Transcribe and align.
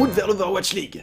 route 0.00 0.12
vers 0.12 0.28
l'Overwatch 0.28 0.72
League 0.72 1.02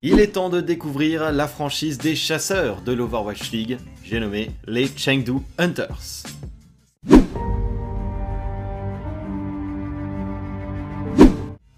Il 0.00 0.18
est 0.20 0.28
temps 0.28 0.48
de 0.48 0.62
découvrir 0.62 1.30
la 1.32 1.46
franchise 1.46 1.98
des 1.98 2.16
chasseurs 2.16 2.80
de 2.80 2.92
l'Overwatch 2.92 3.50
League, 3.52 3.78
j'ai 4.02 4.20
nommé 4.20 4.52
les 4.66 4.88
Chengdu 4.88 5.34
Hunters. 5.58 6.22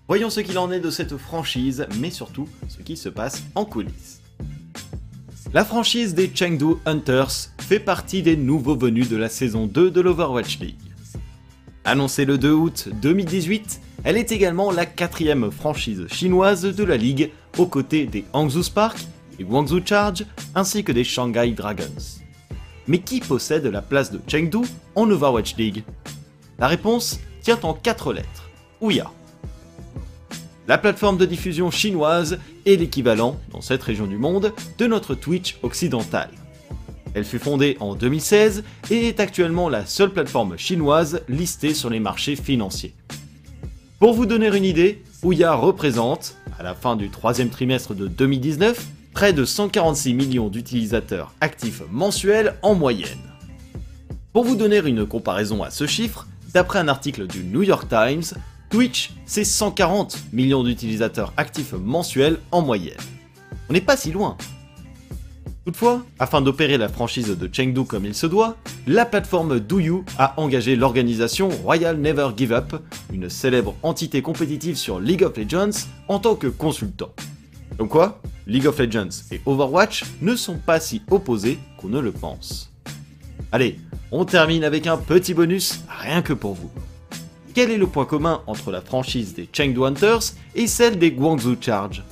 Voyons 0.06 0.30
ce 0.30 0.38
qu'il 0.38 0.58
en 0.58 0.70
est 0.70 0.78
de 0.78 0.90
cette 0.90 1.16
franchise, 1.16 1.88
mais 1.98 2.10
surtout 2.10 2.48
ce 2.68 2.80
qui 2.82 2.96
se 2.96 3.08
passe 3.08 3.42
en 3.56 3.64
coulisses. 3.64 4.21
La 5.54 5.66
franchise 5.66 6.14
des 6.14 6.30
Chengdu 6.34 6.76
Hunters 6.86 7.50
fait 7.58 7.78
partie 7.78 8.22
des 8.22 8.38
nouveaux 8.38 8.74
venus 8.74 9.10
de 9.10 9.18
la 9.18 9.28
saison 9.28 9.66
2 9.66 9.90
de 9.90 10.00
l'Overwatch 10.00 10.60
League. 10.60 10.80
Annoncée 11.84 12.24
le 12.24 12.38
2 12.38 12.52
août 12.52 12.88
2018, 13.02 13.82
elle 14.04 14.16
est 14.16 14.32
également 14.32 14.70
la 14.70 14.86
quatrième 14.86 15.50
franchise 15.50 16.06
chinoise 16.10 16.62
de 16.62 16.84
la 16.84 16.96
ligue 16.96 17.32
aux 17.58 17.66
côtés 17.66 18.06
des 18.06 18.24
Hangzhou 18.32 18.62
Spark, 18.62 18.98
des 19.36 19.44
Guangzhou 19.44 19.82
Charge 19.84 20.24
ainsi 20.54 20.84
que 20.84 20.92
des 20.92 21.04
Shanghai 21.04 21.52
Dragons. 21.52 22.22
Mais 22.86 23.00
qui 23.00 23.20
possède 23.20 23.66
la 23.66 23.82
place 23.82 24.10
de 24.10 24.20
Chengdu 24.26 24.66
en 24.94 25.10
Overwatch 25.10 25.56
League? 25.56 25.84
La 26.58 26.66
réponse 26.66 27.20
tient 27.42 27.60
en 27.62 27.74
4 27.74 28.14
lettres. 28.14 28.48
Ouya. 28.80 29.10
La 30.68 30.78
plateforme 30.78 31.18
de 31.18 31.26
diffusion 31.26 31.72
chinoise 31.72 32.38
est 32.66 32.76
l'équivalent, 32.76 33.36
dans 33.50 33.60
cette 33.60 33.82
région 33.82 34.06
du 34.06 34.16
monde, 34.16 34.52
de 34.78 34.86
notre 34.86 35.16
Twitch 35.16 35.58
occidental. 35.64 36.30
Elle 37.14 37.24
fut 37.24 37.40
fondée 37.40 37.76
en 37.80 37.96
2016 37.96 38.62
et 38.90 39.08
est 39.08 39.18
actuellement 39.18 39.68
la 39.68 39.86
seule 39.86 40.12
plateforme 40.12 40.56
chinoise 40.56 41.22
listée 41.28 41.74
sur 41.74 41.90
les 41.90 41.98
marchés 41.98 42.36
financiers. 42.36 42.94
Pour 43.98 44.14
vous 44.14 44.24
donner 44.24 44.56
une 44.56 44.64
idée, 44.64 45.02
Ouya 45.24 45.52
représente, 45.54 46.36
à 46.58 46.62
la 46.62 46.74
fin 46.74 46.94
du 46.94 47.10
troisième 47.10 47.50
trimestre 47.50 47.94
de 47.94 48.06
2019, 48.06 48.86
près 49.12 49.32
de 49.32 49.44
146 49.44 50.14
millions 50.14 50.48
d'utilisateurs 50.48 51.32
actifs 51.40 51.82
mensuels 51.90 52.54
en 52.62 52.74
moyenne. 52.74 53.18
Pour 54.32 54.44
vous 54.44 54.56
donner 54.56 54.78
une 54.78 55.06
comparaison 55.06 55.62
à 55.64 55.70
ce 55.70 55.86
chiffre, 55.86 56.26
d'après 56.54 56.78
un 56.78 56.88
article 56.88 57.26
du 57.26 57.44
New 57.44 57.62
York 57.62 57.88
Times, 57.88 58.38
Twitch, 58.72 59.10
c'est 59.26 59.44
140 59.44 60.32
millions 60.32 60.64
d'utilisateurs 60.64 61.34
actifs 61.36 61.74
mensuels 61.74 62.38
en 62.52 62.62
moyenne. 62.62 62.96
On 63.68 63.74
n'est 63.74 63.82
pas 63.82 63.98
si 63.98 64.10
loin. 64.10 64.38
Toutefois, 65.66 66.02
afin 66.18 66.40
d'opérer 66.40 66.78
la 66.78 66.88
franchise 66.88 67.36
de 67.36 67.50
Chengdu 67.52 67.84
comme 67.84 68.06
il 68.06 68.14
se 68.14 68.24
doit, 68.24 68.56
la 68.86 69.04
plateforme 69.04 69.60
Douyu 69.60 70.06
a 70.16 70.40
engagé 70.40 70.74
l'organisation 70.74 71.50
Royal 71.50 71.98
Never 71.98 72.28
Give 72.34 72.54
Up, 72.54 72.74
une 73.12 73.28
célèbre 73.28 73.74
entité 73.82 74.22
compétitive 74.22 74.76
sur 74.76 75.00
League 75.00 75.22
of 75.22 75.36
Legends, 75.36 75.86
en 76.08 76.18
tant 76.18 76.34
que 76.34 76.46
consultant. 76.46 77.12
Donc 77.76 77.90
quoi 77.90 78.22
League 78.46 78.66
of 78.66 78.78
Legends 78.78 79.10
et 79.32 79.42
Overwatch 79.44 80.04
ne 80.22 80.34
sont 80.34 80.56
pas 80.56 80.80
si 80.80 81.02
opposés 81.10 81.58
qu'on 81.76 81.88
ne 81.88 82.00
le 82.00 82.10
pense. 82.10 82.72
Allez, 83.52 83.78
on 84.10 84.24
termine 84.24 84.64
avec 84.64 84.86
un 84.86 84.96
petit 84.96 85.34
bonus 85.34 85.80
rien 85.90 86.22
que 86.22 86.32
pour 86.32 86.54
vous. 86.54 86.70
Quel 87.54 87.70
est 87.70 87.76
le 87.76 87.86
point 87.86 88.06
commun 88.06 88.40
entre 88.46 88.70
la 88.70 88.80
franchise 88.80 89.34
des 89.34 89.46
Chengdu 89.52 89.84
Hunters 89.84 90.32
et 90.54 90.66
celle 90.66 90.98
des 90.98 91.12
Guangzhou 91.12 91.54
Charge? 91.60 92.02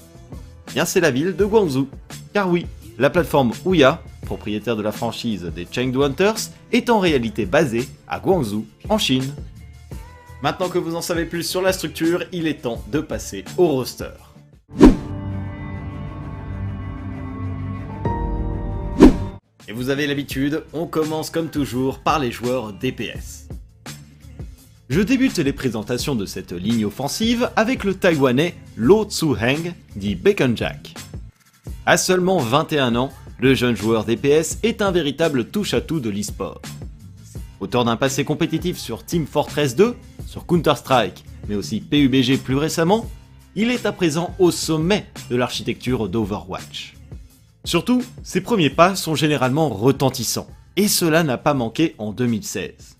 Bien 0.74 0.84
c'est 0.84 1.00
la 1.00 1.10
ville 1.10 1.34
de 1.34 1.44
Guangzhou. 1.47 1.88
Car 2.34 2.50
oui, 2.50 2.66
la 2.98 3.08
plateforme 3.08 3.52
Ouya, 3.64 4.02
propriétaire 4.26 4.76
de 4.76 4.82
la 4.82 4.92
franchise 4.92 5.50
des 5.54 5.66
Chengdu 5.70 6.03
Hunters, 6.03 6.50
est 6.72 6.91
en 6.91 6.98
réalité 6.98 7.47
basée 7.47 7.88
à 8.06 8.20
Guangzhou, 8.20 8.66
en 8.91 8.98
Chine. 8.98 9.34
Maintenant 10.42 10.69
que 10.69 10.78
vous 10.78 10.94
en 10.94 11.00
savez 11.00 11.25
plus 11.25 11.43
sur 11.43 11.62
la 11.62 11.72
structure, 11.72 12.22
il 12.32 12.47
est 12.47 12.62
temps 12.62 12.84
de 12.93 13.00
passer 13.00 13.47
au 13.56 13.69
roster. 13.69 14.10
Et 19.66 19.72
vous 19.72 19.88
avez 19.88 20.06
l'habitude, 20.06 20.64
on 20.75 20.87
commence 20.87 21.31
comme 21.31 21.48
toujours 21.48 22.00
par 22.00 22.19
les 22.19 22.31
joueurs 22.31 22.75
DPS. 22.75 23.48
Je 24.90 25.00
débute 25.00 25.38
les 25.38 25.52
présentations 25.52 26.16
de 26.16 26.26
cette 26.26 26.50
ligne 26.50 26.84
offensive 26.84 27.48
avec 27.54 27.84
le 27.84 27.94
taïwanais 27.94 28.56
Lo 28.74 29.04
Tzu-heng, 29.04 29.72
dit 29.94 30.16
Bacon 30.16 30.56
Jack. 30.56 30.94
À 31.86 31.96
seulement 31.96 32.38
21 32.38 32.96
ans, 32.96 33.12
le 33.38 33.54
jeune 33.54 33.76
joueur 33.76 34.04
DPS 34.04 34.58
est 34.64 34.82
un 34.82 34.90
véritable 34.90 35.44
touche-à-tout 35.44 36.00
de 36.00 36.10
l'e-sport. 36.10 36.60
Auteur 37.60 37.84
d'un 37.84 37.94
passé 37.94 38.24
compétitif 38.24 38.78
sur 38.78 39.04
Team 39.04 39.28
Fortress 39.28 39.76
2, 39.76 39.94
sur 40.26 40.44
Counter-Strike, 40.44 41.24
mais 41.48 41.54
aussi 41.54 41.80
PUBG 41.80 42.38
plus 42.38 42.56
récemment, 42.56 43.08
il 43.54 43.70
est 43.70 43.86
à 43.86 43.92
présent 43.92 44.34
au 44.40 44.50
sommet 44.50 45.06
de 45.30 45.36
l'architecture 45.36 46.08
d'Overwatch. 46.08 46.96
Surtout, 47.62 48.02
ses 48.24 48.40
premiers 48.40 48.70
pas 48.70 48.96
sont 48.96 49.14
généralement 49.14 49.68
retentissants, 49.68 50.48
et 50.74 50.88
cela 50.88 51.22
n'a 51.22 51.38
pas 51.38 51.54
manqué 51.54 51.94
en 51.98 52.10
2016. 52.10 53.00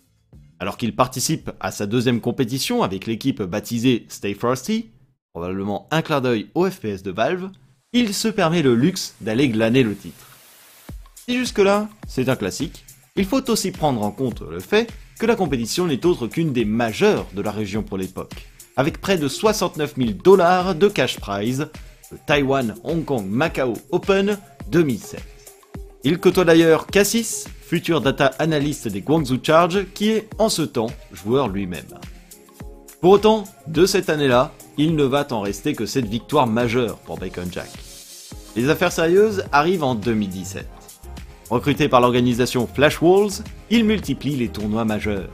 Alors 0.61 0.77
qu'il 0.77 0.95
participe 0.95 1.51
à 1.59 1.73
sa 1.73 1.87
deuxième 1.87 2.21
compétition 2.21 2.83
avec 2.83 3.07
l'équipe 3.07 3.43
baptisée 3.43 4.05
Stay 4.11 4.35
Frosty, 4.35 4.91
probablement 5.33 5.89
un 5.91 6.03
clin 6.03 6.21
d'œil 6.21 6.51
au 6.55 6.69
FPS 6.69 7.03
de 7.03 7.11
Valve, 7.11 7.51
il 7.95 8.13
se 8.13 8.29
permet 8.29 8.61
le 8.61 8.75
luxe 8.75 9.15
d'aller 9.23 9.49
glaner 9.49 9.83
le 9.83 9.97
titre. 9.97 10.27
Si 11.27 11.39
jusque-là, 11.39 11.89
c'est 12.07 12.29
un 12.29 12.37
classique, 12.37 12.85
il 13.17 13.25
faut 13.25 13.51
aussi 13.51 13.71
prendre 13.71 14.03
en 14.03 14.11
compte 14.11 14.43
le 14.43 14.61
fait 14.61 14.93
que 15.19 15.25
la 15.25 15.35
compétition 15.35 15.87
n'est 15.87 16.05
autre 16.05 16.27
qu'une 16.27 16.53
des 16.53 16.67
majeures 16.67 17.27
de 17.35 17.41
la 17.41 17.53
région 17.53 17.83
pour 17.83 17.97
l'époque, 17.97 18.47
avec 18.77 19.01
près 19.01 19.17
de 19.17 19.29
69 19.29 19.95
000 19.97 20.11
dollars 20.23 20.75
de 20.75 20.89
cash 20.89 21.19
prize, 21.19 21.69
le 22.13 22.19
Taiwan 22.27 22.75
Hong 22.85 23.05
Kong 23.05 23.27
Macao 23.27 23.73
Open 23.93 24.39
2016. 24.71 25.40
Il 26.03 26.19
côtoie 26.19 26.45
d'ailleurs 26.45 26.87
Cassis, 26.87 27.47
futur 27.61 28.01
data 28.01 28.27
analyst 28.39 28.89
des 28.89 29.03
Guangzhou 29.03 29.39
Charge, 29.43 29.85
qui 29.93 30.11
est 30.11 30.31
en 30.39 30.49
ce 30.49 30.63
temps 30.63 30.91
joueur 31.13 31.49
lui-même. 31.49 31.99
Pour 33.03 33.11
autant, 33.11 33.45
de 33.67 33.85
cette 33.85 34.09
année-là, 34.09 34.53
il 34.79 34.97
ne 34.97 35.05
va 35.05 35.27
en 35.31 35.43
rester 35.43 35.75
que 35.75 35.85
cette 35.85 36.07
victoire 36.07 36.47
majeure 36.47 36.97
pour 36.99 37.19
Bacon 37.19 37.49
Jack. 37.53 37.69
Les 38.57 38.71
affaires 38.71 38.93
sérieuses 38.93 39.45
arrivent 39.53 39.85
en 39.85 39.95
2017. 39.95 40.67
Recruté 41.51 41.89
par 41.89 42.01
l'organisation 42.01 42.67
Flash 42.67 43.03
Walls, 43.03 43.43
il 43.69 43.85
multiplie 43.85 44.37
les 44.37 44.49
tournois 44.49 44.87
majeurs. 44.87 45.31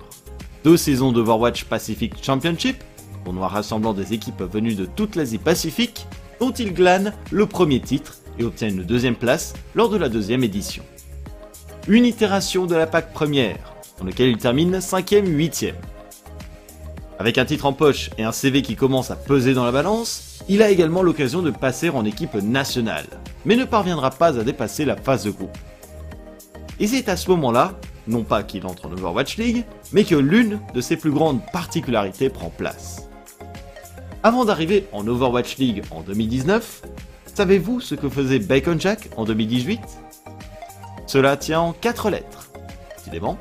Deux 0.65 0.77
saisons 0.77 1.13
d'Overwatch 1.13 1.65
Pacific 1.65 2.15
Championship, 2.25 2.83
tournoi 3.25 3.49
rassemblant 3.49 3.93
des 3.93 4.15
équipes 4.15 4.43
venues 4.43 4.75
de 4.75 4.87
toute 4.87 5.15
l'Asie 5.15 5.39
Pacifique, 5.39 6.07
dont 6.41 6.53
il 6.53 6.73
glane 6.73 7.13
le 7.31 7.47
premier 7.47 7.81
titre 7.81 8.19
et 8.39 8.45
obtient 8.45 8.69
une 8.69 8.85
deuxième 8.85 9.17
place 9.17 9.55
lors 9.75 9.89
de 9.89 9.97
la 9.97 10.09
deuxième 10.09 10.45
édition. 10.45 10.83
Une 11.89 12.05
itération 12.05 12.67
de 12.67 12.75
la 12.75 12.87
PAC 12.87 13.13
première, 13.13 13.75
dans 13.99 14.05
lequel 14.05 14.29
il 14.29 14.39
termine 14.39 14.79
5ème, 14.79 15.27
8ème. 15.27 15.75
Avec 17.19 17.39
un 17.39 17.45
titre 17.45 17.67
en 17.67 17.73
poche 17.73 18.11
et 18.19 18.25
un 18.25 18.33
CV 18.33 18.61
qui 18.61 18.77
commence 18.77 19.11
à 19.11 19.17
peser 19.17 19.55
dans 19.55 19.65
la 19.65 19.73
balance, 19.73 20.41
il 20.49 20.63
a 20.63 20.71
également 20.71 21.03
l'occasion 21.03 21.41
de 21.43 21.51
passer 21.51 21.89
en 21.89 22.05
équipe 22.05 22.35
nationale, 22.35 23.07
mais 23.45 23.57
ne 23.57 23.65
parviendra 23.65 24.11
pas 24.11 24.39
à 24.39 24.45
dépasser 24.45 24.85
la 24.85 24.97
phase 24.97 25.25
de 25.25 25.31
groupe. 25.31 25.57
Et 26.79 26.87
c'est 26.87 27.09
à 27.09 27.17
ce 27.17 27.31
moment-là, 27.31 27.73
non 28.07 28.23
pas 28.23 28.43
qu'il 28.43 28.67
entre 28.67 28.87
en 28.87 28.93
Overwatch 28.93 29.39
League, 29.39 29.65
mais 29.93 30.05
que 30.05 30.15
l'une 30.15 30.61
de 30.75 30.81
ses 30.81 30.97
plus 30.97 31.11
grandes 31.11 31.41
particularités 31.53 32.29
prend 32.29 32.51
place. 32.51 33.09
Avant 34.23 34.45
d'arriver 34.45 34.87
en 34.93 35.07
Overwatch 35.07 35.57
League 35.57 35.83
en 35.91 36.03
2019, 36.03 36.83
savez-vous 37.37 37.81
ce 37.81 37.95
que 37.95 38.09
faisait 38.09 38.39
Bacon 38.39 38.81
Jack 38.81 39.11
en 39.19 39.25
2018 39.25 39.81
Cela 41.07 41.37
tient 41.37 41.61
en 41.61 41.73
4 41.75 42.09
lettres. 42.09 42.51
Décidément, 42.97 43.39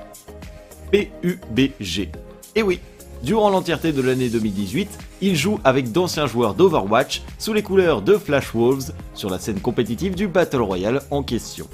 PUBG. 0.92 2.12
Et 2.56 2.62
oui, 2.62 2.82
Durant 3.24 3.50
l'entièreté 3.50 3.94
de 3.94 4.02
l'année 4.02 4.30
2018, 4.30 5.00
il 5.22 5.36
joue 5.36 5.60
avec 5.64 5.92
d'anciens 5.92 6.28
joueurs 6.28 6.54
d'Overwatch 6.54 7.24
sous 7.40 7.54
les 7.54 7.64
couleurs 7.64 8.02
de 8.02 8.18
Flash 8.18 8.54
Wolves 8.54 8.92
sur 9.16 9.30
la 9.30 9.40
scène 9.40 9.62
compétitive 9.62 10.14
du 10.14 10.28
Battle 10.28 10.62
Royale 10.62 11.02
en 11.10 11.24
question. 11.24 11.68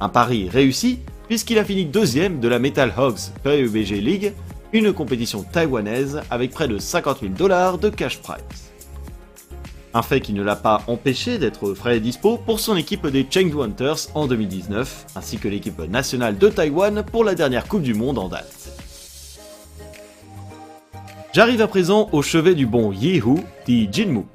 Un 0.00 0.08
pari 0.10 0.50
réussi 0.50 0.98
puisqu'il 1.28 1.58
a 1.58 1.64
fini 1.64 1.86
deuxième 1.86 2.40
de 2.40 2.48
la 2.48 2.58
Metal 2.58 2.92
Hogs 2.98 3.30
PUBG 3.42 4.02
League, 4.02 4.32
une 4.72 4.92
compétition 4.92 5.44
taïwanaise 5.44 6.20
avec 6.28 6.50
près 6.50 6.68
de 6.68 6.76
50 6.76 7.20
000 7.20 7.32
dollars 7.32 7.78
de 7.78 7.88
cash 7.88 8.20
prize. 8.20 8.75
Un 9.96 10.02
fait 10.02 10.20
qui 10.20 10.34
ne 10.34 10.42
l'a 10.42 10.56
pas 10.56 10.82
empêché 10.88 11.38
d'être 11.38 11.72
frais 11.72 11.96
et 11.96 12.00
dispo 12.00 12.36
pour 12.36 12.60
son 12.60 12.76
équipe 12.76 13.06
des 13.06 13.26
Chengdu 13.30 13.62
Hunters 13.62 14.10
en 14.14 14.26
2019, 14.26 15.06
ainsi 15.16 15.38
que 15.38 15.48
l'équipe 15.48 15.80
nationale 15.88 16.36
de 16.36 16.50
Taïwan 16.50 17.02
pour 17.02 17.24
la 17.24 17.34
dernière 17.34 17.66
Coupe 17.66 17.80
du 17.80 17.94
Monde 17.94 18.18
en 18.18 18.28
date. 18.28 18.68
J'arrive 21.32 21.62
à 21.62 21.66
présent 21.66 22.10
au 22.12 22.20
chevet 22.20 22.54
du 22.54 22.66
bon 22.66 22.92
Yehu, 22.92 23.36
dit 23.64 23.88
Jinmu. 23.90 24.26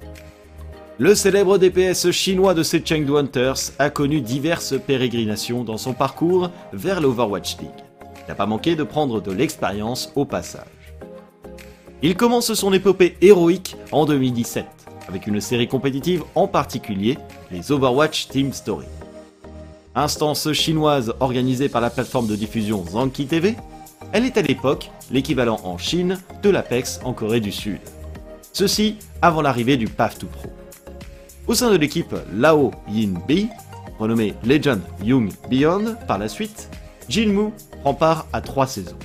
Le 0.98 1.14
célèbre 1.14 1.60
DPS 1.60 2.10
chinois 2.10 2.56
de 2.56 2.64
ces 2.64 2.84
Chengdu 2.84 3.16
Hunters 3.16 3.74
a 3.78 3.92
connu 3.92 4.22
diverses 4.22 4.74
pérégrinations 4.80 5.64
dans 5.64 5.78
son 5.78 5.94
parcours 5.94 6.50
vers 6.74 7.02
l'Overwatch 7.02 7.60
League. 7.60 7.70
n'a 8.28 8.34
pas 8.34 8.48
manqué 8.48 8.76
de 8.76 8.84
prendre 8.84 9.22
de 9.22 9.32
l'expérience 9.32 10.12
au 10.16 10.26
passage. 10.26 10.66
Il 12.02 12.18
commence 12.18 12.52
son 12.52 12.74
épopée 12.74 13.16
héroïque 13.22 13.76
en 13.92 14.08
2017, 14.08 14.66
avec 15.08 15.28
une 15.28 15.42
série 15.42 15.68
compétitive 15.68 16.24
en 16.36 16.48
particulier, 16.48 17.18
les 17.52 17.72
Overwatch 17.72 18.28
Team 18.28 18.54
Story. 18.54 18.86
Instance 19.96 20.52
chinoise 20.54 21.14
organisée 21.20 21.70
par 21.70 21.82
la 21.82 21.90
plateforme 21.90 22.28
de 22.28 22.36
diffusion 22.36 22.86
Zanki 22.86 23.26
TV, 23.26 23.56
elle 24.14 24.26
est 24.26 24.38
à 24.38 24.42
l'époque 24.42 24.90
l'équivalent 25.12 25.60
en 25.64 25.78
Chine 25.78 26.20
de 26.42 26.50
l'Apex 26.50 27.00
en 27.04 27.14
Corée 27.14 27.40
du 27.40 27.52
Sud. 27.52 27.80
Ceci 28.54 28.98
avant 29.22 29.42
l'arrivée 29.42 29.78
du 29.78 29.88
PAF 29.88 30.18
2 30.20 30.28
Pro. 30.28 30.50
Au 31.48 31.54
sein 31.54 31.72
de 31.72 31.78
l'équipe 31.78 32.16
Lao 32.34 32.72
Yin 32.90 33.20
Bi, 33.28 33.50
renommée 34.00 34.34
Legend 34.44 34.82
Young 35.04 35.32
Beyond 35.50 35.96
par 36.08 36.18
la 36.18 36.28
suite, 36.28 36.70
Jinmu 37.10 37.52
prend 37.82 37.94
part 37.94 38.28
à 38.32 38.42
trois 38.42 38.68
saisons. 38.68 38.98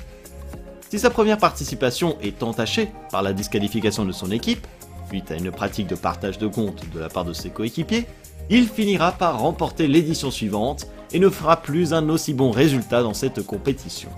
Si 0.89 0.99
sa 0.99 1.11
première 1.11 1.39
participation 1.39 2.17
est 2.23 2.43
entachée 2.43 2.89
par 3.11 3.23
la 3.23 3.33
disqualification 3.33 4.05
de 4.05 4.13
son 4.13 4.31
équipe, 4.31 4.65
suite 5.09 5.31
à 5.31 5.37
une 5.37 5.51
pratique 5.51 5.87
de 5.87 5.95
partage 5.95 6.39
de 6.39 6.47
comptes 6.47 6.83
de 6.93 7.01
la 7.01 7.09
part 7.09 7.25
de 7.25 7.33
ses 7.33 7.51
coéquipiers, 7.51 8.07
il 8.51 8.67
finira 8.67 9.13
par 9.13 9.41
remporter 9.41 9.89
l'édition 9.89 10.31
suivante 10.31 10.87
et 11.13 11.19
ne 11.19 11.29
fera 11.29 11.63
plus 11.63 11.93
un 11.93 12.09
aussi 12.09 12.35
bon 12.35 12.51
résultat 12.51 13.03
dans 13.03 13.15
cette 13.15 13.45
compétition. 13.45 14.11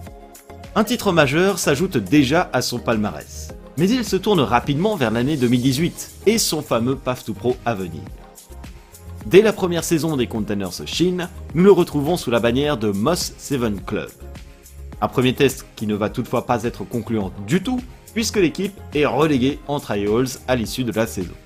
Un 0.74 0.84
titre 0.84 1.12
majeur 1.12 1.58
s'ajoute 1.58 1.96
déjà 1.96 2.50
à 2.52 2.62
son 2.62 2.78
palmarès, 2.78 3.48
mais 3.76 3.88
il 3.88 4.04
se 4.04 4.16
tourne 4.16 4.40
rapidement 4.40 4.96
vers 4.96 5.10
l'année 5.10 5.36
2018 5.36 6.10
et 6.26 6.38
son 6.38 6.62
fameux 6.62 6.96
PAF 6.96 7.24
2 7.24 7.32
Pro 7.32 7.56
à 7.64 7.74
venir. 7.74 8.02
Dès 9.26 9.42
la 9.42 9.52
première 9.52 9.84
saison 9.84 10.16
des 10.16 10.26
Containers 10.26 10.86
Chine, 10.86 11.28
nous 11.54 11.64
le 11.64 11.72
retrouvons 11.72 12.16
sous 12.16 12.30
la 12.30 12.40
bannière 12.40 12.76
de 12.76 12.90
Moss 12.90 13.34
7 13.36 13.84
Club. 13.84 14.08
Un 15.00 15.08
premier 15.08 15.34
test 15.34 15.66
qui 15.76 15.86
ne 15.86 15.94
va 15.94 16.08
toutefois 16.08 16.46
pas 16.46 16.64
être 16.64 16.84
concluant 16.84 17.32
du 17.46 17.62
tout, 17.62 17.80
puisque 18.18 18.38
l'équipe 18.38 18.74
est 18.94 19.06
reléguée 19.06 19.60
en 19.68 19.78
trials 19.78 20.26
à 20.48 20.56
l'issue 20.56 20.82
de 20.82 20.90
la 20.90 21.06
saison. 21.06 21.36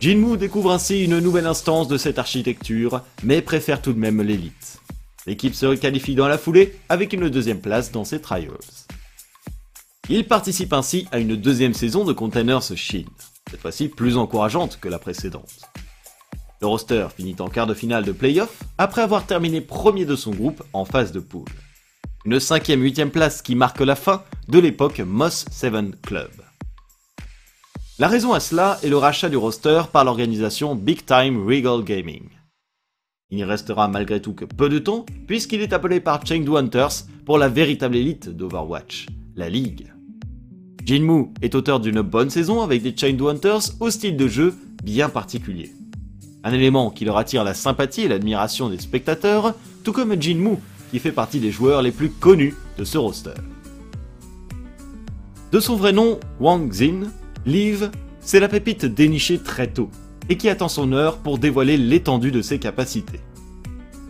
Jinmu 0.00 0.36
découvre 0.36 0.70
ainsi 0.70 1.02
une 1.02 1.18
nouvelle 1.18 1.48
instance 1.48 1.88
de 1.88 1.96
cette 1.96 2.20
architecture, 2.20 3.02
mais 3.24 3.42
préfère 3.42 3.82
tout 3.82 3.92
de 3.92 3.98
même 3.98 4.22
l'élite. 4.22 4.78
L'équipe 5.26 5.56
se 5.56 5.66
requalifie 5.66 6.14
dans 6.14 6.28
la 6.28 6.38
foulée 6.38 6.76
avec 6.88 7.12
une 7.12 7.28
deuxième 7.28 7.60
place 7.60 7.90
dans 7.90 8.04
ses 8.04 8.20
trials. 8.20 8.52
Il 10.08 10.28
participe 10.28 10.72
ainsi 10.72 11.08
à 11.10 11.18
une 11.18 11.34
deuxième 11.34 11.74
saison 11.74 12.04
de 12.04 12.12
Containers 12.12 12.76
Chine, 12.76 13.08
cette 13.50 13.60
fois-ci 13.60 13.88
plus 13.88 14.16
encourageante 14.16 14.78
que 14.80 14.88
la 14.88 15.00
précédente. 15.00 15.62
Le 16.60 16.68
roster 16.68 17.08
finit 17.16 17.34
en 17.40 17.48
quart 17.48 17.66
de 17.66 17.74
finale 17.74 18.04
de 18.04 18.12
playoff 18.12 18.62
après 18.78 19.02
avoir 19.02 19.26
terminé 19.26 19.60
premier 19.60 20.04
de 20.04 20.14
son 20.14 20.30
groupe 20.30 20.62
en 20.72 20.84
phase 20.84 21.10
de 21.10 21.18
poule. 21.18 21.50
Une 22.24 22.40
cinquième 22.40 22.82
huitième 22.82 23.10
place 23.10 23.42
qui 23.42 23.54
marque 23.54 23.80
la 23.80 23.94
fin 23.94 24.24
de 24.48 24.58
l'époque 24.58 24.98
Moss 24.98 25.44
7 25.52 26.00
Club. 26.02 26.30
La 28.00 28.08
raison 28.08 28.32
à 28.32 28.40
cela 28.40 28.78
est 28.82 28.88
le 28.88 28.96
rachat 28.96 29.28
du 29.28 29.36
roster 29.36 29.82
par 29.92 30.04
l'organisation 30.04 30.74
Big 30.74 31.04
Time 31.04 31.46
Regal 31.46 31.84
Gaming. 31.84 32.24
Il 33.30 33.36
n'y 33.36 33.44
restera 33.44 33.86
malgré 33.86 34.20
tout 34.20 34.32
que 34.32 34.44
peu 34.44 34.68
de 34.68 34.80
temps, 34.80 35.06
puisqu'il 35.28 35.60
est 35.60 35.72
appelé 35.72 36.00
par 36.00 36.26
Chengdu 36.26 36.56
Hunters 36.56 37.04
pour 37.24 37.38
la 37.38 37.48
véritable 37.48 37.96
élite 37.96 38.28
d'Overwatch, 38.28 39.06
la 39.36 39.48
Ligue. 39.48 39.92
Jinmu 40.84 41.26
est 41.40 41.54
auteur 41.54 41.78
d'une 41.78 42.02
bonne 42.02 42.30
saison 42.30 42.62
avec 42.62 42.82
des 42.82 42.96
Chengdu 42.96 43.28
Hunters 43.28 43.74
au 43.78 43.90
style 43.90 44.16
de 44.16 44.26
jeu 44.26 44.54
bien 44.82 45.08
particulier. 45.08 45.70
Un 46.42 46.52
élément 46.52 46.90
qui 46.90 47.04
leur 47.04 47.16
attire 47.16 47.44
la 47.44 47.54
sympathie 47.54 48.02
et 48.02 48.08
l'admiration 48.08 48.68
des 48.68 48.78
spectateurs, 48.78 49.54
tout 49.84 49.92
comme 49.92 50.20
Jinmu, 50.20 50.56
qui 50.90 50.98
fait 50.98 51.12
partie 51.12 51.40
des 51.40 51.50
joueurs 51.50 51.82
les 51.82 51.92
plus 51.92 52.10
connus 52.10 52.54
de 52.78 52.84
ce 52.84 52.98
roster. 52.98 53.34
De 55.52 55.60
son 55.60 55.76
vrai 55.76 55.92
nom, 55.92 56.18
Wang 56.40 56.70
Xin, 56.70 57.10
Liv, 57.46 57.90
c'est 58.20 58.40
la 58.40 58.48
pépite 58.48 58.84
dénichée 58.84 59.38
très 59.38 59.68
tôt, 59.68 59.90
et 60.28 60.36
qui 60.36 60.48
attend 60.48 60.68
son 60.68 60.92
heure 60.92 61.18
pour 61.18 61.38
dévoiler 61.38 61.76
l'étendue 61.76 62.30
de 62.30 62.42
ses 62.42 62.58
capacités. 62.58 63.20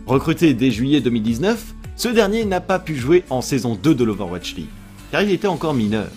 Recruté 0.05 0.53
dès 0.53 0.71
juillet 0.71 1.01
2019, 1.01 1.73
ce 1.95 2.09
dernier 2.09 2.43
n'a 2.43 2.61
pas 2.61 2.79
pu 2.79 2.95
jouer 2.95 3.23
en 3.29 3.41
saison 3.41 3.77
2 3.81 3.95
de 3.95 4.03
l'Overwatch 4.03 4.55
League, 4.55 4.69
car 5.11 5.21
il 5.21 5.31
était 5.31 5.47
encore 5.47 5.73
mineur. 5.73 6.09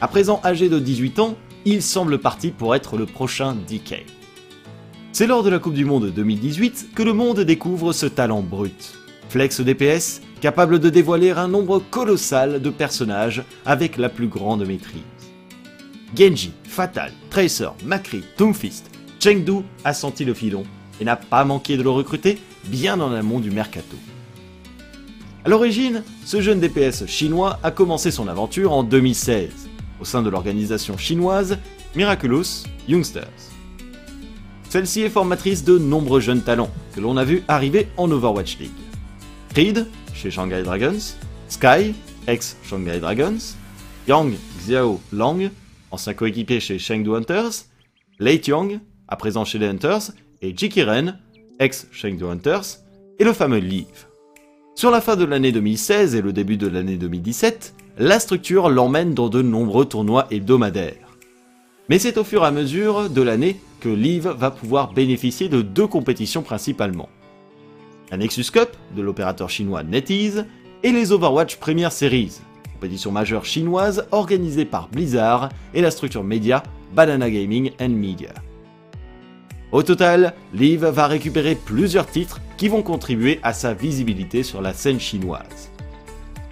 À 0.00 0.08
présent 0.08 0.40
âgé 0.44 0.68
de 0.68 0.78
18 0.78 1.18
ans, 1.18 1.36
il 1.64 1.82
semble 1.82 2.18
parti 2.18 2.50
pour 2.50 2.74
être 2.74 2.96
le 2.96 3.04
prochain 3.04 3.54
DK. 3.54 4.06
C'est 5.12 5.26
lors 5.26 5.42
de 5.42 5.50
la 5.50 5.58
Coupe 5.58 5.74
du 5.74 5.84
Monde 5.84 6.12
2018 6.14 6.90
que 6.94 7.02
le 7.02 7.12
monde 7.12 7.40
découvre 7.40 7.92
ce 7.92 8.06
talent 8.06 8.40
brut. 8.40 8.94
Flex 9.28 9.60
DPS, 9.60 10.22
capable 10.40 10.78
de 10.78 10.88
dévoiler 10.88 11.30
un 11.30 11.48
nombre 11.48 11.82
colossal 11.90 12.62
de 12.62 12.70
personnages 12.70 13.42
avec 13.66 13.98
la 13.98 14.08
plus 14.08 14.28
grande 14.28 14.66
maîtrise. 14.66 15.02
Genji, 16.16 16.52
Fatal, 16.64 17.12
Tracer, 17.28 17.68
Macri, 17.84 18.22
Doomfist, 18.38 18.90
Chengdu 19.20 19.64
a 19.84 19.92
senti 19.92 20.24
le 20.24 20.32
filon 20.32 20.62
et 21.00 21.04
n'a 21.04 21.16
pas 21.16 21.44
manqué 21.44 21.76
de 21.76 21.82
le 21.82 21.90
recruter 21.90 22.38
bien 22.64 23.00
en 23.00 23.12
amont 23.12 23.40
du 23.40 23.50
mercato. 23.50 23.96
A 25.44 25.48
l'origine, 25.50 26.02
ce 26.24 26.40
jeune 26.40 26.60
DPS 26.60 27.06
chinois 27.06 27.58
a 27.62 27.70
commencé 27.70 28.10
son 28.10 28.28
aventure 28.28 28.72
en 28.72 28.82
2016 28.82 29.68
au 30.00 30.04
sein 30.04 30.22
de 30.22 30.30
l'organisation 30.30 30.96
chinoise 30.96 31.58
Miraculous 31.94 32.64
Youngsters. 32.88 33.28
Celle-ci 34.70 35.02
est 35.02 35.10
formatrice 35.10 35.64
de 35.64 35.78
nombreux 35.78 36.20
jeunes 36.20 36.42
talents 36.42 36.70
que 36.94 37.00
l'on 37.00 37.16
a 37.16 37.24
vu 37.24 37.42
arriver 37.48 37.88
en 37.96 38.10
Overwatch 38.10 38.58
League. 38.58 38.87
Creed, 39.50 39.86
chez 40.14 40.30
Shanghai 40.30 40.62
Dragons, 40.62 41.16
Sky, 41.48 41.94
ex-Shanghai 42.26 43.00
Dragons, 43.00 43.56
Yang 44.06 44.34
Xiao 44.64 45.00
Lang, 45.12 45.50
ancien 45.90 46.14
coéquipier 46.14 46.60
chez 46.60 46.78
Chengdu 46.78 47.14
Hunters, 47.14 47.66
Lei 48.18 48.40
Tiong, 48.40 48.80
à 49.08 49.16
présent 49.16 49.44
chez 49.44 49.58
les 49.58 49.66
Hunters, 49.66 50.12
et 50.42 50.56
Jiki 50.56 50.82
Ren, 50.82 51.18
ex-Chengdu 51.58 52.24
Hunters, 52.24 52.80
et 53.18 53.24
le 53.24 53.32
fameux 53.32 53.58
Leave. 53.58 54.06
Sur 54.74 54.90
la 54.90 55.00
fin 55.00 55.16
de 55.16 55.24
l'année 55.24 55.50
2016 55.50 56.14
et 56.14 56.22
le 56.22 56.32
début 56.32 56.56
de 56.56 56.68
l'année 56.68 56.96
2017, 56.96 57.74
la 57.98 58.20
structure 58.20 58.68
l'emmène 58.68 59.12
dans 59.12 59.28
de 59.28 59.42
nombreux 59.42 59.86
tournois 59.86 60.28
hebdomadaires. 60.30 61.16
Mais 61.88 61.98
c'est 61.98 62.18
au 62.18 62.24
fur 62.24 62.44
et 62.44 62.46
à 62.46 62.50
mesure 62.50 63.10
de 63.10 63.22
l'année 63.22 63.60
que 63.80 63.88
Leave 63.88 64.28
va 64.28 64.50
pouvoir 64.50 64.92
bénéficier 64.92 65.48
de 65.48 65.62
deux 65.62 65.86
compétitions 65.86 66.42
principalement. 66.42 67.08
La 68.10 68.16
Nexus 68.16 68.50
Cup 68.50 68.70
de 68.96 69.02
l'opérateur 69.02 69.50
chinois 69.50 69.82
NetEase 69.82 70.46
et 70.82 70.92
les 70.92 71.12
Overwatch 71.12 71.56
Premier 71.56 71.90
Series, 71.90 72.40
compétition 72.72 73.12
majeure 73.12 73.44
chinoise 73.44 74.06
organisée 74.12 74.64
par 74.64 74.88
Blizzard 74.88 75.50
et 75.74 75.82
la 75.82 75.90
structure 75.90 76.24
média 76.24 76.62
Banana 76.94 77.28
Gaming 77.30 77.70
Media. 77.80 78.30
Au 79.72 79.82
total, 79.82 80.32
Liv 80.54 80.86
va 80.86 81.06
récupérer 81.06 81.54
plusieurs 81.54 82.06
titres 82.06 82.40
qui 82.56 82.68
vont 82.68 82.80
contribuer 82.82 83.40
à 83.42 83.52
sa 83.52 83.74
visibilité 83.74 84.42
sur 84.42 84.62
la 84.62 84.72
scène 84.72 85.00
chinoise. 85.00 85.70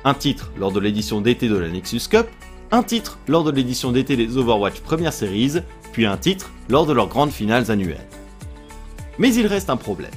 Un 0.04 0.12
titre 0.12 0.52
lors 0.58 0.72
de 0.72 0.80
l'édition 0.80 1.22
d'été 1.22 1.48
de 1.48 1.56
la 1.56 1.70
Nexus 1.70 2.02
Cup, 2.10 2.26
un 2.70 2.82
titre 2.82 3.18
lors 3.28 3.44
de 3.44 3.50
l'édition 3.50 3.92
d'été 3.92 4.16
des 4.16 4.36
Overwatch 4.36 4.80
Première 4.80 5.14
Series, 5.14 5.60
puis 5.92 6.04
un 6.04 6.18
titre 6.18 6.50
lors 6.68 6.84
de 6.84 6.92
leurs 6.92 7.08
grandes 7.08 7.32
finales 7.32 7.70
annuelles. 7.70 8.06
Mais 9.18 9.32
il 9.32 9.46
reste 9.46 9.70
un 9.70 9.78
problème. 9.78 10.10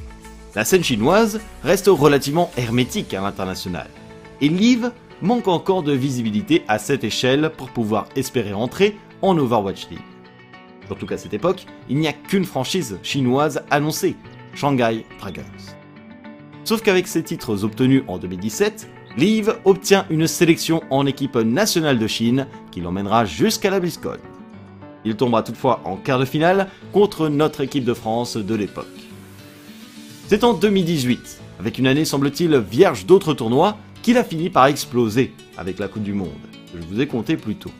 La 0.55 0.65
scène 0.65 0.83
chinoise 0.83 1.39
reste 1.63 1.87
relativement 1.87 2.51
hermétique 2.57 3.13
à 3.13 3.21
l'international, 3.21 3.87
et 4.41 4.49
Liv 4.49 4.91
manque 5.21 5.47
encore 5.47 5.83
de 5.83 5.91
visibilité 5.91 6.63
à 6.67 6.79
cette 6.79 7.03
échelle 7.03 7.51
pour 7.55 7.69
pouvoir 7.69 8.07
espérer 8.15 8.53
entrer 8.53 8.97
en 9.21 9.37
Overwatch 9.37 9.89
League. 9.89 9.99
Surtout 10.87 11.05
qu'à 11.05 11.17
cette 11.17 11.35
époque, 11.35 11.67
il 11.87 11.97
n'y 11.97 12.07
a 12.07 12.13
qu'une 12.13 12.45
franchise 12.45 12.97
chinoise 13.03 13.61
annoncée, 13.69 14.15
Shanghai 14.55 15.05
Dragons. 15.19 15.43
Sauf 16.63 16.81
qu'avec 16.81 17.07
ses 17.07 17.21
titres 17.21 17.63
obtenus 17.63 18.03
en 18.07 18.17
2017, 18.17 18.89
Liv 19.17 19.55
obtient 19.65 20.05
une 20.09 20.27
sélection 20.27 20.81
en 20.89 21.05
équipe 21.05 21.35
nationale 21.35 21.99
de 21.99 22.07
Chine 22.07 22.47
qui 22.71 22.81
l'emmènera 22.81 23.25
jusqu'à 23.25 23.69
la 23.69 23.79
BlizzCon. 23.79 24.17
Il 25.05 25.15
tombera 25.15 25.43
toutefois 25.43 25.81
en 25.85 25.95
quart 25.95 26.19
de 26.19 26.25
finale 26.25 26.69
contre 26.91 27.27
notre 27.29 27.61
équipe 27.61 27.85
de 27.85 27.93
France 27.93 28.35
de 28.35 28.55
l'époque. 28.55 28.98
C'est 30.29 30.43
en 30.43 30.53
2018, 30.53 31.41
avec 31.59 31.79
une 31.79 31.87
année 31.87 32.05
semble-t-il 32.05 32.55
vierge 32.59 33.07
d'autres 33.07 33.33
tournois, 33.33 33.79
qu'il 34.03 34.15
a 34.15 34.23
fini 34.23 34.51
par 34.51 34.67
exploser 34.67 35.33
avec 35.57 35.79
la 35.79 35.87
Coupe 35.87 36.03
du 36.03 36.13
Monde, 36.13 36.29
que 36.71 36.79
je 36.79 36.85
vous 36.85 37.01
ai 37.01 37.07
compté 37.07 37.35
plus 37.35 37.55
tôt. 37.55 37.71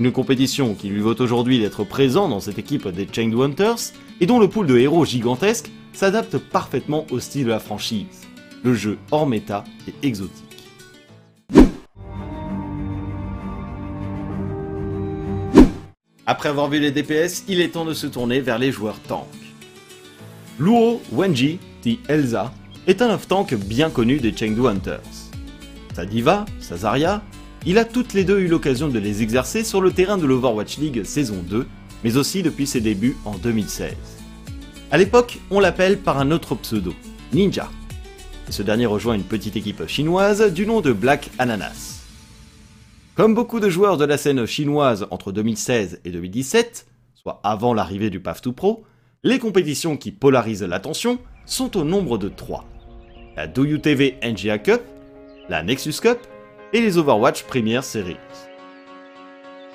Une 0.00 0.10
compétition 0.10 0.74
qui 0.74 0.88
lui 0.88 0.98
vaut 0.98 1.14
aujourd'hui 1.20 1.60
d'être 1.60 1.84
présent 1.84 2.28
dans 2.28 2.40
cette 2.40 2.58
équipe 2.58 2.88
des 2.88 3.06
Chengdu 3.06 3.40
Hunters, 3.40 3.92
et 4.20 4.26
dont 4.26 4.40
le 4.40 4.48
pool 4.48 4.66
de 4.66 4.78
héros 4.78 5.04
gigantesque 5.04 5.70
s'adapte 5.92 6.38
parfaitement 6.38 7.06
au 7.12 7.20
style 7.20 7.44
de 7.44 7.50
la 7.50 7.60
franchise, 7.60 8.26
le 8.64 8.74
jeu 8.74 8.98
hors 9.12 9.28
méta 9.28 9.62
et 9.86 9.94
exotique. 10.04 10.66
Après 16.26 16.48
avoir 16.48 16.68
vu 16.68 16.80
les 16.80 16.90
DPS, 16.90 17.44
il 17.46 17.60
est 17.60 17.68
temps 17.68 17.84
de 17.84 17.94
se 17.94 18.08
tourner 18.08 18.40
vers 18.40 18.58
les 18.58 18.72
joueurs 18.72 18.98
tanks. 19.06 19.39
Luo 20.60 21.00
Wenji, 21.12 21.58
dit 21.80 22.00
Elsa, 22.06 22.52
est 22.86 23.00
un 23.00 23.14
off-tank 23.14 23.54
bien 23.54 23.88
connu 23.88 24.18
des 24.18 24.36
Chengdu 24.36 24.66
Hunters. 24.66 25.30
Sa 25.96 26.04
diva, 26.04 26.44
sa 26.58 26.76
Zarya, 26.76 27.22
il 27.64 27.78
a 27.78 27.86
toutes 27.86 28.12
les 28.12 28.24
deux 28.24 28.40
eu 28.40 28.46
l'occasion 28.46 28.88
de 28.88 28.98
les 28.98 29.22
exercer 29.22 29.64
sur 29.64 29.80
le 29.80 29.90
terrain 29.90 30.18
de 30.18 30.26
l'Overwatch 30.26 30.76
League 30.76 31.02
saison 31.02 31.42
2, 31.48 31.66
mais 32.04 32.18
aussi 32.18 32.42
depuis 32.42 32.66
ses 32.66 32.82
débuts 32.82 33.16
en 33.24 33.38
2016. 33.38 33.94
A 34.90 34.98
l'époque, 34.98 35.38
on 35.50 35.60
l'appelle 35.60 35.98
par 35.98 36.18
un 36.18 36.30
autre 36.30 36.54
pseudo, 36.56 36.92
Ninja. 37.32 37.70
Ce 38.50 38.62
dernier 38.62 38.84
rejoint 38.84 39.14
une 39.14 39.24
petite 39.24 39.56
équipe 39.56 39.86
chinoise 39.86 40.52
du 40.52 40.66
nom 40.66 40.82
de 40.82 40.92
Black 40.92 41.30
Ananas. 41.38 42.02
Comme 43.14 43.34
beaucoup 43.34 43.60
de 43.60 43.70
joueurs 43.70 43.96
de 43.96 44.04
la 44.04 44.18
scène 44.18 44.44
chinoise 44.44 45.06
entre 45.10 45.32
2016 45.32 46.02
et 46.04 46.10
2017, 46.10 46.86
soit 47.14 47.40
avant 47.44 47.72
l'arrivée 47.72 48.10
du 48.10 48.20
PAF 48.20 48.42
2 48.42 48.52
Pro, 48.52 48.84
les 49.22 49.38
compétitions 49.38 49.98
qui 49.98 50.12
polarisent 50.12 50.62
l'attention 50.62 51.18
sont 51.44 51.76
au 51.76 51.84
nombre 51.84 52.16
de 52.16 52.28
trois. 52.28 52.64
La 53.36 53.46
DouYuTV 53.46 54.16
NGA 54.22 54.58
Cup, 54.58 54.80
la 55.50 55.62
Nexus 55.62 56.00
Cup 56.00 56.18
et 56.72 56.80
les 56.80 56.96
Overwatch 56.96 57.42
Premier 57.42 57.82
Series. 57.82 58.16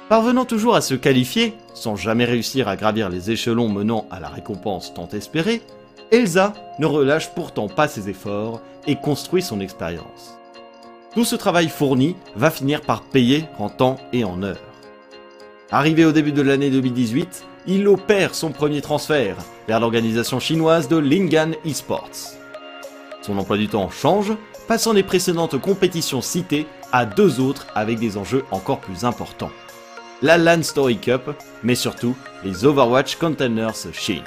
Parvenant 0.10 0.46
toujours 0.46 0.76
à 0.76 0.82
se 0.82 0.96
qualifier, 0.96 1.54
sans 1.76 1.96
jamais 1.96 2.26
réussir 2.26 2.68
à 2.68 2.76
gravir 2.76 3.10
les 3.10 3.32
échelons 3.32 3.70
menant 3.70 4.08
à 4.10 4.20
la 4.20 4.30
récompense 4.30 4.94
tant 4.94 5.10
espérée, 5.10 5.62
Elsa 6.12 6.54
ne 6.80 6.86
relâche 6.86 7.34
pourtant 7.34 7.68
pas 7.68 7.88
ses 7.88 8.10
efforts 8.10 8.62
et 8.88 8.96
construit 8.96 9.42
son 9.42 9.60
expérience. 9.60 10.38
Tout 11.14 11.26
ce 11.26 11.36
travail 11.36 11.70
fourni 11.70 12.16
va 12.36 12.50
finir 12.50 12.82
par 12.82 13.04
payer 13.04 13.46
en 13.60 13.70
temps 13.70 13.98
et 14.12 14.24
en 14.24 14.42
heure. 14.44 14.62
Arrivé 15.72 16.04
au 16.06 16.12
début 16.12 16.32
de 16.32 16.42
l'année 16.42 16.70
2018, 16.70 17.46
il 17.68 17.88
opère 17.88 18.36
son 18.36 18.52
premier 18.52 18.82
transfert 18.82 19.38
vers 19.68 19.80
l'organisation 19.80 20.40
chinoise 20.40 20.88
de 20.88 20.98
Lingan 20.98 21.54
Esports. 21.66 22.36
Son 23.22 23.38
emploi 23.38 23.58
du 23.58 23.68
temps 23.68 23.90
change, 23.90 24.34
passant 24.68 24.94
des 24.94 25.04
précédentes 25.04 25.60
compétitions 25.60 26.22
citées 26.22 26.68
à 26.92 27.06
deux 27.06 27.40
autres 27.40 27.68
avec 27.74 28.00
des 28.00 28.18
enjeux 28.18 28.46
encore 28.52 28.80
plus 28.80 29.04
importants. 29.04 29.52
La 30.22 30.38
LAN 30.38 30.64
Story 30.64 30.98
Cup, 30.98 31.32
mais 31.64 31.76
surtout 31.76 32.16
les 32.44 32.66
Overwatch 32.66 33.16
Containers 33.16 33.92
Chine. 33.94 34.24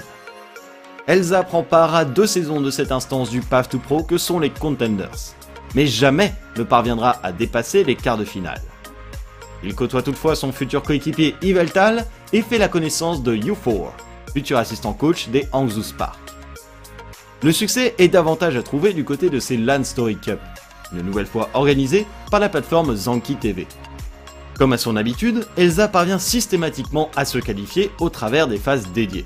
Elsa 1.06 1.42
prend 1.42 1.62
part 1.62 1.94
à 1.94 2.04
deux 2.04 2.26
saisons 2.26 2.60
de 2.60 2.70
cette 2.70 2.92
instance 2.92 3.30
du 3.30 3.40
Path 3.40 3.70
to 3.70 3.78
Pro 3.78 4.02
que 4.02 4.18
sont 4.18 4.40
les 4.40 4.50
Contenders, 4.50 5.34
mais 5.74 5.86
jamais 5.86 6.34
ne 6.56 6.64
parviendra 6.64 7.16
à 7.22 7.32
dépasser 7.32 7.84
les 7.84 7.94
quarts 7.94 8.18
de 8.18 8.24
finale. 8.24 8.60
Il 9.62 9.74
côtoie 9.74 10.02
toutefois 10.02 10.36
son 10.36 10.52
futur 10.52 10.82
coéquipier 10.82 11.34
Yveltal 11.42 12.06
et 12.32 12.42
fait 12.42 12.58
la 12.58 12.68
connaissance 12.68 13.22
de 13.22 13.34
U4, 13.34 13.90
futur 14.32 14.58
assistant 14.58 14.92
coach 14.92 15.28
des 15.28 15.48
Hangzhou 15.52 15.82
Spark. 15.82 16.18
Le 17.42 17.52
succès 17.52 17.94
est 17.98 18.08
davantage 18.08 18.56
à 18.56 18.62
trouver 18.62 18.92
du 18.92 19.04
côté 19.04 19.30
de 19.30 19.38
ces 19.38 19.56
LAN 19.56 19.84
Story 19.84 20.16
Cup, 20.16 20.40
une 20.92 21.02
nouvelle 21.02 21.26
fois 21.26 21.50
organisée 21.54 22.06
par 22.30 22.40
la 22.40 22.48
plateforme 22.48 22.94
Zanki 22.94 23.36
TV. 23.36 23.66
Comme 24.58 24.72
à 24.72 24.78
son 24.78 24.96
habitude, 24.96 25.46
Elsa 25.56 25.86
parvient 25.86 26.18
systématiquement 26.18 27.10
à 27.14 27.24
se 27.24 27.38
qualifier 27.38 27.92
au 28.00 28.10
travers 28.10 28.48
des 28.48 28.58
phases 28.58 28.88
dédiées. 28.92 29.24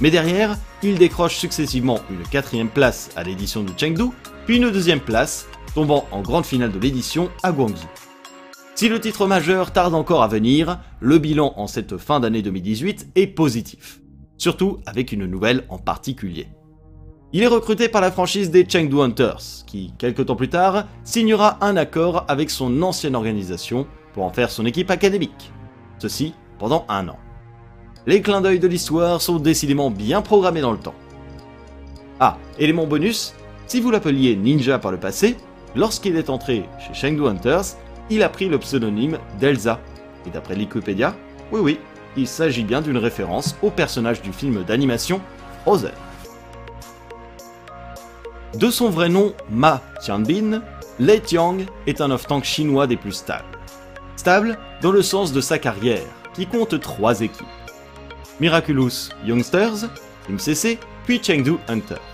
Mais 0.00 0.10
derrière, 0.10 0.58
il 0.82 0.98
décroche 0.98 1.36
successivement 1.36 2.00
une 2.10 2.22
quatrième 2.28 2.68
place 2.68 3.10
à 3.16 3.22
l'édition 3.22 3.62
de 3.62 3.72
Chengdu, 3.78 4.10
puis 4.44 4.56
une 4.58 4.70
deuxième 4.70 5.00
place, 5.00 5.46
tombant 5.74 6.06
en 6.10 6.20
grande 6.20 6.44
finale 6.44 6.72
de 6.72 6.78
l'édition 6.78 7.30
à 7.42 7.50
Guangzhou. 7.50 7.88
Si 8.76 8.88
le 8.88 8.98
titre 8.98 9.28
majeur 9.28 9.70
tarde 9.70 9.94
encore 9.94 10.24
à 10.24 10.28
venir, 10.28 10.80
le 10.98 11.18
bilan 11.18 11.54
en 11.56 11.68
cette 11.68 11.96
fin 11.96 12.18
d'année 12.18 12.42
2018 12.42 13.10
est 13.14 13.28
positif, 13.28 14.00
surtout 14.36 14.78
avec 14.84 15.12
une 15.12 15.26
nouvelle 15.26 15.62
en 15.68 15.78
particulier. 15.78 16.48
Il 17.32 17.44
est 17.44 17.48
recruté 17.48 17.88
par 17.88 18.00
la 18.00 18.10
franchise 18.10 18.50
des 18.50 18.68
Chengdu 18.68 19.00
Hunters, 19.00 19.64
qui, 19.68 19.92
quelques 19.96 20.26
temps 20.26 20.34
plus 20.34 20.48
tard, 20.48 20.88
signera 21.04 21.64
un 21.64 21.76
accord 21.76 22.24
avec 22.26 22.50
son 22.50 22.82
ancienne 22.82 23.14
organisation 23.14 23.86
pour 24.12 24.24
en 24.24 24.30
faire 24.30 24.50
son 24.50 24.66
équipe 24.66 24.90
académique. 24.90 25.52
Ceci 25.98 26.34
pendant 26.58 26.84
un 26.88 27.06
an. 27.06 27.18
Les 28.08 28.22
clins 28.22 28.40
d'œil 28.40 28.58
de 28.58 28.66
l'histoire 28.66 29.22
sont 29.22 29.38
décidément 29.38 29.92
bien 29.92 30.20
programmés 30.20 30.62
dans 30.62 30.72
le 30.72 30.78
temps. 30.78 30.94
Ah, 32.18 32.38
élément 32.58 32.86
bonus, 32.88 33.34
si 33.68 33.80
vous 33.80 33.92
l'appeliez 33.92 34.34
Ninja 34.34 34.80
par 34.80 34.90
le 34.90 34.98
passé, 34.98 35.36
lorsqu'il 35.76 36.16
est 36.16 36.28
entré 36.28 36.64
chez 36.80 36.92
Chengdu 36.92 37.24
Hunters, 37.24 37.76
il 38.10 38.22
a 38.22 38.28
pris 38.28 38.48
le 38.48 38.58
pseudonyme 38.58 39.18
d'Elsa. 39.38 39.80
Et 40.26 40.30
d'après 40.30 40.56
Wikipédia, 40.56 41.14
oui 41.52 41.60
oui, 41.60 41.80
il 42.16 42.26
s'agit 42.26 42.64
bien 42.64 42.80
d'une 42.80 42.98
référence 42.98 43.56
au 43.62 43.70
personnage 43.70 44.22
du 44.22 44.32
film 44.32 44.64
d'animation 44.64 45.20
Frozen. 45.62 45.92
De 48.54 48.70
son 48.70 48.88
vrai 48.88 49.08
nom 49.08 49.34
Ma 49.50 49.82
Tianbin, 50.00 50.62
Lei 51.00 51.20
Tiang 51.20 51.58
est 51.86 52.00
un 52.00 52.10
off-tank 52.10 52.44
chinois 52.44 52.86
des 52.86 52.96
plus 52.96 53.12
stables. 53.12 53.44
Stable 54.16 54.58
dans 54.80 54.92
le 54.92 55.02
sens 55.02 55.32
de 55.32 55.40
sa 55.40 55.58
carrière, 55.58 56.04
qui 56.34 56.46
compte 56.46 56.78
trois 56.80 57.20
équipes. 57.20 57.46
Miraculous 58.40 59.10
Youngsters, 59.24 59.88
MCC, 60.28 60.78
puis 61.04 61.20
Chengdu 61.22 61.56
Hunters. 61.68 62.13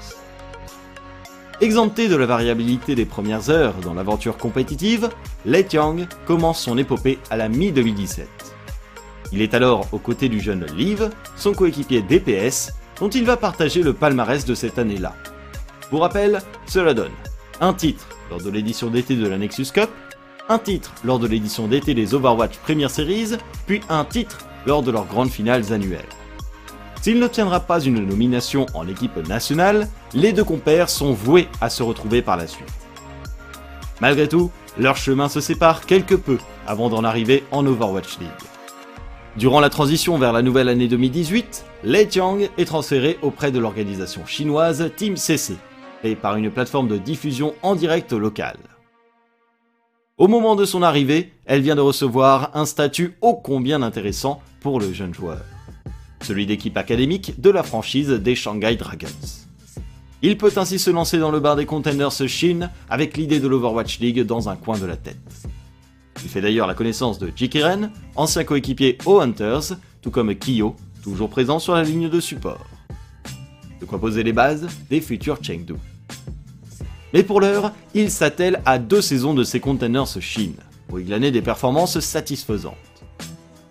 Exempté 1.62 2.08
de 2.08 2.16
la 2.16 2.24
variabilité 2.24 2.94
des 2.94 3.04
premières 3.04 3.50
heures 3.50 3.74
dans 3.84 3.92
l'aventure 3.92 4.38
compétitive, 4.38 5.10
Lei 5.44 5.62
Tiang 5.62 6.06
commence 6.26 6.62
son 6.62 6.78
épopée 6.78 7.18
à 7.28 7.36
la 7.36 7.50
mi-2017. 7.50 8.24
Il 9.32 9.42
est 9.42 9.52
alors 9.52 9.86
aux 9.92 9.98
côtés 9.98 10.30
du 10.30 10.40
jeune 10.40 10.64
Liv, 10.74 11.10
son 11.36 11.52
coéquipier 11.52 12.00
DPS, 12.00 12.72
dont 12.98 13.10
il 13.10 13.26
va 13.26 13.36
partager 13.36 13.82
le 13.82 13.92
palmarès 13.92 14.46
de 14.46 14.54
cette 14.54 14.78
année-là. 14.78 15.14
Pour 15.90 16.00
rappel, 16.00 16.40
cela 16.66 16.94
donne 16.94 17.12
un 17.60 17.74
titre 17.74 18.08
lors 18.30 18.40
de 18.40 18.48
l'édition 18.48 18.88
d'été 18.88 19.14
de 19.14 19.28
la 19.28 19.36
Nexus 19.36 19.66
Cup, 19.74 19.90
un 20.48 20.58
titre 20.58 20.94
lors 21.04 21.18
de 21.18 21.26
l'édition 21.26 21.68
d'été 21.68 21.92
des 21.92 22.14
Overwatch 22.14 22.56
Premier 22.56 22.88
Series, 22.88 23.36
puis 23.66 23.82
un 23.90 24.06
titre 24.06 24.38
lors 24.64 24.82
de 24.82 24.90
leurs 24.90 25.06
grandes 25.06 25.30
finales 25.30 25.74
annuelles. 25.74 26.08
S'il 27.02 27.18
n'obtiendra 27.18 27.60
pas 27.60 27.80
une 27.80 28.04
nomination 28.04 28.66
en 28.74 28.86
équipe 28.86 29.16
nationale, 29.26 29.88
les 30.12 30.32
deux 30.32 30.44
compères 30.44 30.90
sont 30.90 31.12
voués 31.12 31.48
à 31.62 31.70
se 31.70 31.82
retrouver 31.82 32.20
par 32.20 32.36
la 32.36 32.46
suite. 32.46 32.68
Malgré 34.00 34.28
tout, 34.28 34.50
leurs 34.78 34.98
chemins 34.98 35.30
se 35.30 35.40
séparent 35.40 35.86
quelque 35.86 36.14
peu 36.14 36.36
avant 36.66 36.90
d'en 36.90 37.02
arriver 37.02 37.42
en 37.52 37.66
Overwatch 37.66 38.18
League. 38.18 38.28
Durant 39.36 39.60
la 39.60 39.70
transition 39.70 40.18
vers 40.18 40.34
la 40.34 40.42
nouvelle 40.42 40.68
année 40.68 40.88
2018, 40.88 41.64
Lei 41.84 42.06
Tiang 42.06 42.38
est 42.58 42.64
transféré 42.66 43.18
auprès 43.22 43.50
de 43.50 43.58
l'organisation 43.58 44.26
chinoise 44.26 44.90
Team 44.96 45.16
CC, 45.16 45.56
et 46.04 46.16
par 46.16 46.36
une 46.36 46.50
plateforme 46.50 46.88
de 46.88 46.98
diffusion 46.98 47.54
en 47.62 47.76
direct 47.76 48.12
locale. 48.12 48.58
Au 50.18 50.28
moment 50.28 50.54
de 50.54 50.66
son 50.66 50.82
arrivée, 50.82 51.32
elle 51.46 51.62
vient 51.62 51.76
de 51.76 51.80
recevoir 51.80 52.50
un 52.52 52.66
statut 52.66 53.16
ô 53.22 53.34
combien 53.34 53.80
intéressant 53.80 54.42
pour 54.60 54.80
le 54.80 54.92
jeune 54.92 55.14
joueur, 55.14 55.40
celui 56.22 56.46
d'équipe 56.46 56.76
académique 56.76 57.40
de 57.40 57.50
la 57.50 57.62
franchise 57.62 58.10
des 58.10 58.34
Shanghai 58.34 58.76
Dragons. 58.76 59.06
Il 60.22 60.36
peut 60.36 60.52
ainsi 60.56 60.78
se 60.78 60.90
lancer 60.90 61.18
dans 61.18 61.30
le 61.30 61.40
bar 61.40 61.56
des 61.56 61.64
Contenders 61.64 62.12
Chine 62.26 62.70
avec 62.90 63.16
l'idée 63.16 63.40
de 63.40 63.48
l'Overwatch 63.48 64.00
League 64.00 64.20
dans 64.20 64.48
un 64.50 64.56
coin 64.56 64.78
de 64.78 64.84
la 64.84 64.96
tête. 64.96 65.16
Il 66.22 66.28
fait 66.28 66.42
d'ailleurs 66.42 66.66
la 66.66 66.74
connaissance 66.74 67.18
de 67.18 67.32
Jikiren, 67.34 67.90
ancien 68.16 68.44
coéquipier 68.44 68.98
aux 69.06 69.20
Hunters, 69.20 69.78
tout 70.02 70.10
comme 70.10 70.34
Kiyo, 70.34 70.76
toujours 71.02 71.30
présent 71.30 71.58
sur 71.58 71.74
la 71.74 71.82
ligne 71.82 72.10
de 72.10 72.20
support. 72.20 72.66
De 73.80 73.86
quoi 73.86 73.98
poser 73.98 74.22
les 74.22 74.34
bases 74.34 74.66
des 74.90 75.00
futurs 75.00 75.38
Chengdu. 75.42 75.74
Mais 77.14 77.22
pour 77.22 77.40
l'heure, 77.40 77.72
il 77.94 78.10
s'attelle 78.10 78.60
à 78.66 78.78
deux 78.78 79.00
saisons 79.00 79.32
de 79.32 79.42
ses 79.42 79.58
containers 79.58 80.20
Chine, 80.20 80.56
pour 80.86 81.00
y 81.00 81.04
glaner 81.04 81.30
des 81.30 81.42
performances 81.42 81.98
satisfaisantes. 82.00 82.89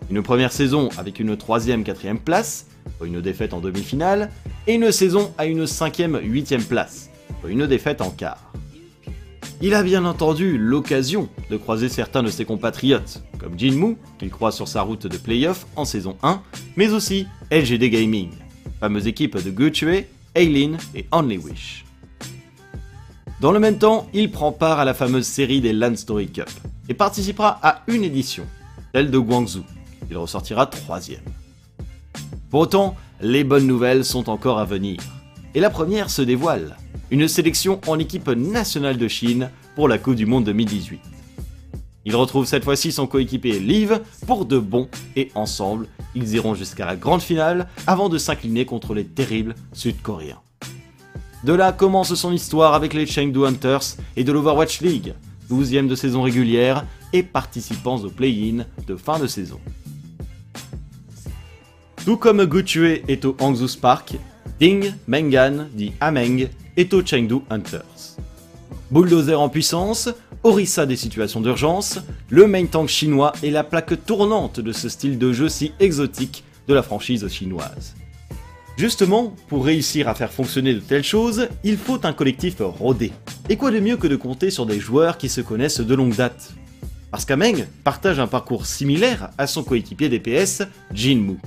Une 0.10 0.24
première 0.24 0.52
saison 0.52 0.90
avec 0.98 1.20
une 1.20 1.38
troisième, 1.38 1.84
quatrième 1.84 2.20
place, 2.20 2.66
une 3.04 3.22
défaite 3.22 3.54
en 3.54 3.60
demi-finale, 3.60 4.32
et 4.66 4.74
une 4.74 4.92
saison 4.92 5.32
à 5.38 5.46
une 5.46 5.68
cinquième, 5.68 6.20
huitième 6.24 6.64
place, 6.64 7.10
une 7.48 7.68
défaite 7.68 8.02
en 8.02 8.10
quart. 8.10 8.52
Il 9.62 9.74
a 9.74 9.84
bien 9.84 10.06
entendu 10.06 10.58
l'occasion 10.58 11.30
de 11.52 11.58
croiser 11.58 11.90
certains 11.90 12.24
de 12.24 12.30
ses 12.30 12.46
compatriotes, 12.46 13.22
comme 13.40 13.60
Jinmu, 13.60 13.98
qu'il 14.18 14.30
croise 14.30 14.56
sur 14.56 14.68
sa 14.68 14.82
route 14.82 15.06
de 15.06 15.18
playoff 15.18 15.68
en 15.76 15.86
saison 15.86 16.18
1, 16.24 16.42
mais 16.76 16.92
aussi 16.92 17.28
LGD 17.52 17.90
Gaming, 17.90 18.30
fameuse 18.80 19.06
équipe 19.06 19.38
de 19.38 19.52
Guchue, 19.52 20.08
Eileen 20.34 20.78
et 20.96 21.06
Only 21.12 21.38
Wish. 21.38 21.86
Dans 23.42 23.52
le 23.52 23.60
même 23.60 23.78
temps, 23.78 24.08
il 24.14 24.32
prend 24.32 24.52
part 24.52 24.80
à 24.80 24.86
la 24.86 24.94
fameuse 24.94 25.28
série 25.28 25.62
des 25.62 25.74
Land 25.74 25.96
Story 25.96 26.30
Cup 26.30 26.50
et 26.88 26.94
participera 26.94 27.60
à 27.62 27.84
une 27.88 28.04
édition, 28.04 28.46
celle 28.94 29.12
de 29.12 29.18
Guangzhou. 29.20 29.64
Il 30.10 30.18
ressortira 30.18 30.66
troisième. 30.66 31.24
Pour 32.50 32.62
autant, 32.62 32.96
les 33.22 33.44
bonnes 33.44 33.68
nouvelles 33.68 34.06
sont 34.06 34.30
encore 34.30 34.60
à 34.60 34.66
venir. 34.66 35.00
Et 35.54 35.60
la 35.60 35.70
première 35.70 36.10
se 36.10 36.22
dévoile, 36.22 36.78
une 37.12 37.28
sélection 37.28 37.80
en 37.88 38.00
équipe 38.00 38.30
nationale 38.30 38.98
de 38.98 39.08
Chine 39.08 39.50
pour 39.76 39.88
la 39.88 39.98
Coupe 39.98 40.16
du 40.16 40.26
Monde 40.26 40.46
2018. 40.46 41.00
Il 42.06 42.16
retrouve 42.16 42.46
cette 42.46 42.64
fois-ci 42.64 42.92
son 42.92 43.08
coéquipier 43.08 43.60
Liv 43.60 44.00
pour 44.26 44.46
de 44.46 44.58
bon 44.58 44.88
et 45.16 45.32
ensemble, 45.36 45.88
ils 46.16 46.34
iront 46.34 46.56
jusqu'à 46.56 46.86
la 46.86 46.96
grande 46.96 47.22
finale 47.22 47.68
avant 47.86 48.10
de 48.10 48.18
s'incliner 48.18 48.66
contre 48.66 48.94
les 48.94 49.06
terribles 49.06 49.56
Sud-Coréens. 49.74 50.40
De 51.44 51.54
là 51.54 51.72
commence 51.72 52.14
son 52.16 52.34
histoire 52.34 52.74
avec 52.74 52.94
les 52.94 53.06
Chengdu 53.06 53.46
Hunters 53.46 53.96
et 54.18 54.24
de 54.24 54.32
l'Overwatch 54.32 54.82
League, 54.82 55.14
12e 55.52 55.88
de 55.88 55.96
saison 55.96 56.22
régulière 56.22 56.86
et 57.14 57.24
participants 57.24 57.98
au 57.98 58.10
play-in 58.10 58.66
de 58.88 58.96
fin 58.96 59.20
de 59.20 59.28
saison. 59.28 59.60
Tout 62.10 62.18
comme 62.18 62.44
Gutue 62.46 63.04
est 63.08 63.24
au 63.24 63.38
Hangzhou 63.40 63.68
Spark, 63.68 64.16
Ding 64.60 64.94
Mengan 65.06 65.68
dit 65.72 65.94
Ameng 66.00 66.50
est 66.76 66.92
au 66.96 67.06
Chengdu 67.06 67.36
Hunters. 67.52 68.18
Bulldozer 68.90 69.40
en 69.40 69.48
puissance, 69.48 70.10
Orissa 70.42 70.88
des 70.88 70.96
situations 70.96 71.40
d'urgence, 71.40 72.00
le 72.30 72.48
main 72.48 72.66
tank 72.66 72.90
chinois 72.90 73.34
est 73.44 73.52
la 73.52 73.64
plaque 73.64 74.08
tournante 74.08 74.60
de 74.60 74.72
ce 74.72 74.90
style 74.90 75.20
de 75.20 75.32
jeu 75.32 75.50
si 75.50 75.72
exotique 75.80 76.44
de 76.68 76.74
la 76.74 76.82
franchise 76.82 77.28
chinoise. 77.28 77.94
Justement, 78.76 79.36
pour 79.48 79.64
réussir 79.64 80.08
à 80.08 80.16
faire 80.16 80.34
fonctionner 80.34 80.74
de 80.74 80.80
telles 80.80 81.04
choses, 81.04 81.48
il 81.64 81.78
faut 81.78 82.04
un 82.08 82.14
collectif 82.14 82.56
rodé. 82.60 83.12
Et 83.50 83.56
quoi 83.56 83.70
de 83.70 83.80
mieux 83.80 83.98
que 83.98 84.08
de 84.08 84.16
compter 84.16 84.50
sur 84.50 84.66
des 84.66 84.80
joueurs 84.80 85.20
qui 85.20 85.30
se 85.30 85.42
connaissent 85.42 85.80
de 85.80 85.94
longue 85.94 86.16
date? 86.16 86.54
Parce 87.12 87.26
qu'Ameng 87.26 87.68
partage 87.84 88.20
un 88.20 88.26
parcours 88.26 88.66
similaire 88.66 89.30
à 89.38 89.46
son 89.46 89.64
coéquipier 89.64 90.10
DPS, 90.10 90.64
Jin 90.92 91.18
Mu. 91.18 91.38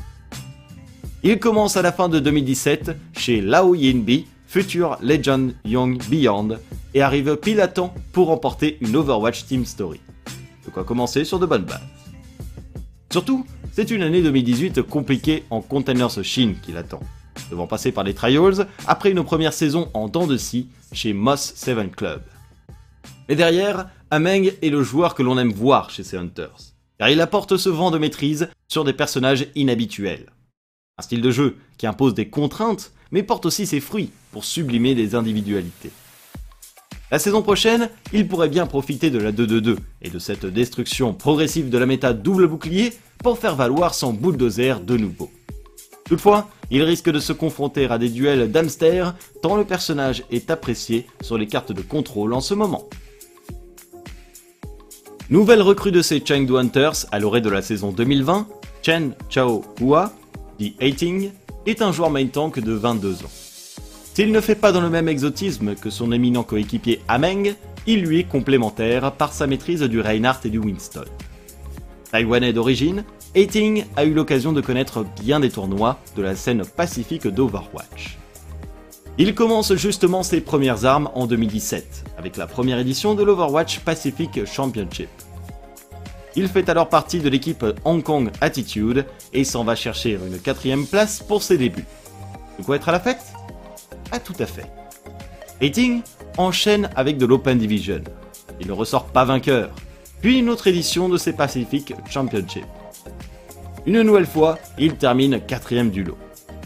Il 1.24 1.38
commence 1.38 1.76
à 1.76 1.82
la 1.82 1.92
fin 1.92 2.08
de 2.08 2.18
2017 2.18 2.96
chez 3.12 3.40
Lao 3.40 3.76
Yinbi, 3.76 4.26
futur 4.44 4.98
Legend 5.00 5.54
Young 5.64 6.02
Beyond, 6.08 6.58
et 6.94 7.00
arrive 7.00 7.36
pile 7.36 7.60
à 7.60 7.68
temps 7.68 7.94
pour 8.12 8.26
remporter 8.26 8.76
une 8.80 8.96
Overwatch 8.96 9.44
Team 9.44 9.64
Story. 9.64 10.00
De 10.64 10.70
quoi 10.70 10.82
commencer 10.82 11.24
sur 11.24 11.38
de 11.38 11.46
bonnes 11.46 11.62
bases. 11.62 11.80
Surtout, 13.12 13.46
c'est 13.70 13.92
une 13.92 14.02
année 14.02 14.20
2018 14.20 14.82
compliquée 14.82 15.44
en 15.50 15.60
Containers 15.60 16.24
Chine 16.24 16.56
qui 16.60 16.72
l'attend 16.72 17.00
devant 17.52 17.68
passer 17.68 17.92
par 17.92 18.02
les 18.02 18.14
trials 18.14 18.66
après 18.88 19.12
une 19.12 19.22
première 19.22 19.52
saison 19.52 19.90
en 19.94 20.08
dents 20.08 20.26
de 20.26 20.36
scie 20.36 20.66
chez 20.92 21.12
Moss 21.12 21.52
7 21.54 21.94
Club. 21.94 22.22
Mais 23.28 23.36
derrière, 23.36 23.90
Ameng 24.10 24.50
est 24.60 24.70
le 24.70 24.82
joueur 24.82 25.14
que 25.14 25.22
l'on 25.22 25.38
aime 25.38 25.52
voir 25.52 25.90
chez 25.90 26.02
ces 26.02 26.16
Hunters, 26.16 26.74
car 26.98 27.10
il 27.10 27.20
apporte 27.20 27.56
ce 27.56 27.68
vent 27.68 27.92
de 27.92 27.98
maîtrise 27.98 28.48
sur 28.66 28.82
des 28.82 28.92
personnages 28.92 29.46
inhabituels. 29.54 30.26
Un 30.98 31.02
style 31.02 31.22
de 31.22 31.30
jeu 31.30 31.56
qui 31.78 31.86
impose 31.86 32.12
des 32.12 32.28
contraintes, 32.28 32.92
mais 33.12 33.22
porte 33.22 33.46
aussi 33.46 33.66
ses 33.66 33.80
fruits 33.80 34.10
pour 34.30 34.44
sublimer 34.44 34.94
des 34.94 35.14
individualités. 35.14 35.90
La 37.10 37.18
saison 37.18 37.40
prochaine, 37.42 37.88
il 38.12 38.28
pourrait 38.28 38.50
bien 38.50 38.66
profiter 38.66 39.10
de 39.10 39.18
la 39.18 39.32
2-2-2 39.32 39.76
et 40.02 40.10
de 40.10 40.18
cette 40.18 40.44
destruction 40.44 41.14
progressive 41.14 41.70
de 41.70 41.78
la 41.78 41.86
méta 41.86 42.12
double 42.12 42.46
bouclier 42.46 42.92
pour 43.18 43.38
faire 43.38 43.56
valoir 43.56 43.94
son 43.94 44.12
bulldozer 44.12 44.80
de 44.80 44.98
nouveau. 44.98 45.30
Toutefois, 46.04 46.50
il 46.70 46.82
risque 46.82 47.10
de 47.10 47.20
se 47.20 47.32
confronter 47.32 47.86
à 47.86 47.96
des 47.96 48.10
duels 48.10 48.50
d'hamster 48.50 49.12
tant 49.40 49.56
le 49.56 49.64
personnage 49.64 50.24
est 50.30 50.50
apprécié 50.50 51.06
sur 51.22 51.38
les 51.38 51.46
cartes 51.46 51.72
de 51.72 51.80
contrôle 51.80 52.34
en 52.34 52.42
ce 52.42 52.52
moment. 52.52 52.88
Nouvelle 55.30 55.62
recrue 55.62 55.92
de 55.92 56.02
ces 56.02 56.22
Chengdu 56.22 56.58
Hunters 56.58 57.06
à 57.12 57.18
l'orée 57.18 57.40
de 57.40 57.48
la 57.48 57.62
saison 57.62 57.92
2020, 57.92 58.46
Chen 58.82 59.14
Chao 59.30 59.64
Hua, 59.80 60.12
dit 60.58 60.74
Hating, 60.80 61.30
est 61.66 61.82
un 61.82 61.92
joueur 61.92 62.10
main 62.10 62.26
tank 62.26 62.58
de 62.58 62.72
22 62.72 63.24
ans. 63.24 63.30
S'il 64.14 64.30
ne 64.30 64.40
fait 64.40 64.54
pas 64.54 64.72
dans 64.72 64.80
le 64.80 64.90
même 64.90 65.08
exotisme 65.08 65.74
que 65.74 65.88
son 65.88 66.12
éminent 66.12 66.42
coéquipier 66.42 67.00
Ameng, 67.08 67.54
il 67.86 68.02
lui 68.02 68.20
est 68.20 68.28
complémentaire 68.28 69.12
par 69.12 69.32
sa 69.32 69.46
maîtrise 69.46 69.82
du 69.82 70.00
Reinhardt 70.00 70.40
et 70.44 70.50
du 70.50 70.58
Winston. 70.58 71.04
Taïwanais 72.10 72.52
d'origine, 72.52 73.04
Hating 73.34 73.86
a 73.96 74.04
eu 74.04 74.12
l'occasion 74.12 74.52
de 74.52 74.60
connaître 74.60 75.06
bien 75.22 75.40
des 75.40 75.50
tournois 75.50 75.98
de 76.14 76.22
la 76.22 76.36
scène 76.36 76.62
pacifique 76.64 77.26
d'Overwatch. 77.26 78.18
Il 79.18 79.34
commence 79.34 79.74
justement 79.74 80.22
ses 80.22 80.42
premières 80.42 80.84
armes 80.84 81.10
en 81.14 81.26
2017, 81.26 82.04
avec 82.18 82.36
la 82.36 82.46
première 82.46 82.78
édition 82.78 83.14
de 83.14 83.22
l'Overwatch 83.22 83.80
Pacific 83.80 84.44
Championship. 84.44 85.08
Il 86.34 86.48
fait 86.48 86.68
alors 86.70 86.88
partie 86.88 87.18
de 87.20 87.28
l'équipe 87.28 87.64
Hong 87.84 88.02
Kong 88.02 88.30
Attitude 88.40 89.04
et 89.34 89.44
s'en 89.44 89.64
va 89.64 89.74
chercher 89.74 90.12
une 90.12 90.38
quatrième 90.38 90.86
place 90.86 91.20
pour 91.20 91.42
ses 91.42 91.58
débuts. 91.58 91.84
De 92.58 92.64
quoi 92.64 92.76
être 92.76 92.88
à 92.88 92.92
la 92.92 93.00
fête? 93.00 93.22
Pas 94.10 94.18
tout 94.18 94.34
à 94.38 94.46
fait. 94.46 94.66
Hating 95.60 96.00
enchaîne 96.38 96.88
avec 96.96 97.18
de 97.18 97.26
l'Open 97.26 97.58
Division. 97.58 98.02
Il 98.60 98.66
ne 98.66 98.72
ressort 98.72 99.06
pas 99.06 99.24
vainqueur, 99.24 99.70
puis 100.22 100.38
une 100.38 100.48
autre 100.48 100.68
édition 100.68 101.08
de 101.08 101.18
ses 101.18 101.34
Pacific 101.34 101.94
Championship. 102.08 102.64
Une 103.84 104.02
nouvelle 104.02 104.26
fois, 104.26 104.58
il 104.78 104.94
termine 104.94 105.40
quatrième 105.40 105.90
du 105.90 106.02
lot, 106.04 106.18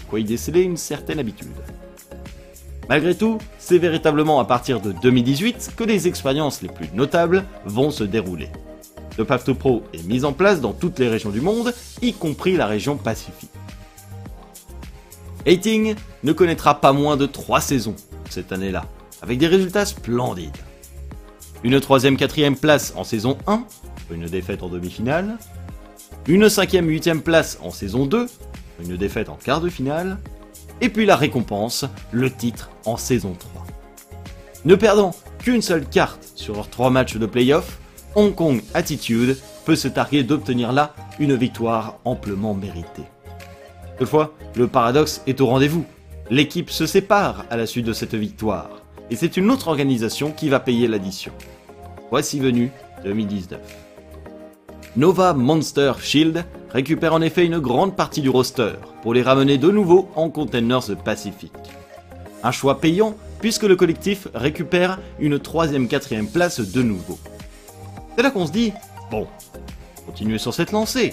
quoi 0.09 0.21
y 0.21 0.25
déceler 0.25 0.63
une 0.63 0.77
certaine 0.77 1.19
habitude? 1.19 1.49
Malgré 2.89 3.17
tout, 3.17 3.39
c'est 3.59 3.79
véritablement 3.79 4.39
à 4.39 4.45
partir 4.45 4.81
de 4.81 4.93
2018 4.93 5.73
que 5.77 5.83
les 5.83 6.07
expériences 6.07 6.63
les 6.63 6.69
plus 6.69 6.89
notables 6.95 7.45
vont 7.65 7.91
se 7.91 8.05
dérouler. 8.05 8.49
Le 9.19 9.25
Path 9.25 9.51
Pro 9.55 9.83
est 9.95 10.07
mis 10.07 10.25
en 10.25 10.33
place 10.33 10.61
dans 10.61 10.73
toutes 10.73 10.99
les 10.99 11.09
régions 11.09 11.31
du 11.31 11.41
monde, 11.41 11.73
y 12.03 12.13
compris 12.13 12.57
la 12.57 12.67
région 12.67 12.97
Pacifique. 12.97 13.51
Hating 15.47 15.95
ne 16.23 16.33
connaîtra 16.33 16.81
pas 16.81 16.93
moins 16.93 17.17
de 17.17 17.27
3 17.27 17.61
saisons 17.61 17.97
cette 18.29 18.53
année-là, 18.53 18.85
avec 19.23 19.39
des 19.39 19.47
résultats 19.47 19.87
splendides. 19.87 20.57
Une 21.65 21.81
troisième 21.81 22.17
quatrième 22.17 22.57
place 22.57 22.93
en 22.97 23.05
saison 23.05 23.39
1, 23.47 23.65
une 24.11 24.27
défaite 24.27 24.63
en 24.63 24.69
demi-finale, 24.69 25.39
une 26.27 26.49
cinquième 26.49 26.89
huitième 26.89 27.23
place 27.23 27.59
en 27.63 27.71
saison 27.71 28.07
2, 28.07 28.27
une 28.83 28.97
défaite 28.97 29.29
en 29.29 29.37
quart 29.37 29.61
de 29.61 29.71
finale, 29.71 30.19
et 30.81 30.89
puis 30.89 31.07
la 31.07 31.17
récompense, 31.17 31.87
le 32.13 32.31
titre 32.31 32.71
en 32.85 32.97
saison 32.97 33.35
3. 33.39 33.67
Ne 34.65 34.75
perdant 34.75 35.13
qu'une 35.39 35.63
seule 35.63 35.89
carte 35.89 36.33
sur 36.35 36.55
leurs 36.55 36.69
trois 36.69 36.91
matchs 36.91 37.17
de 37.17 37.27
playoff, 37.27 37.79
Hong 38.17 38.35
Kong 38.35 38.63
Attitude 38.73 39.37
peut 39.67 39.77
se 39.77 39.89
targuer 39.89 40.23
d'obtenir 40.23 40.73
là 40.73 40.95
une 41.19 41.37
victoire 41.37 41.99
amplement 42.07 42.55
méritée. 42.55 43.05
Toutefois, 43.99 44.33
le 44.55 44.69
paradoxe 44.69 45.21
est 45.27 45.43
au 45.43 45.47
rendez-vous. 45.47 45.85
L'équipe 46.31 46.71
se 46.71 46.87
sépare 46.87 47.45
à 47.51 47.59
la 47.59 47.67
suite 47.67 47.85
de 47.85 47.93
cette 47.93 48.15
victoire, 48.15 48.81
et 49.11 49.17
c'est 49.17 49.37
une 49.37 49.51
autre 49.51 49.69
organisation 49.69 50.33
qui 50.33 50.49
va 50.49 50.61
payer 50.61 50.89
l'addition. 50.89 51.33
Voici 52.11 52.41
venu 52.41 52.73
2019. 53.05 53.61
Nova 54.97 55.35
Monster 55.35 55.93
Shield 56.01 56.43
récupère 56.71 57.13
en 57.13 57.21
effet 57.21 57.45
une 57.45 57.59
grande 57.59 57.97
partie 57.97 58.23
du 58.23 58.31
roster 58.31 58.73
pour 59.03 59.13
les 59.13 59.23
ramener 59.23 59.59
de 59.59 59.71
nouveau 59.71 60.09
en 60.17 60.31
Containers 60.31 60.97
Pacific. 61.05 61.53
Un 62.43 62.51
choix 62.51 62.81
payant 62.81 63.15
puisque 63.41 63.65
le 63.65 63.77
collectif 63.77 64.29
récupère 64.35 65.01
une 65.21 65.39
troisième 65.39 65.87
quatrième 65.87 66.29
place 66.29 66.61
de 66.61 66.83
nouveau. 66.83 67.19
C'est 68.17 68.23
là 68.23 68.31
qu'on 68.31 68.47
se 68.47 68.53
dit, 68.53 68.73
bon, 69.11 69.27
continuer 70.07 70.39
sur 70.39 70.55
cette 70.55 70.73
lancée, 70.73 71.13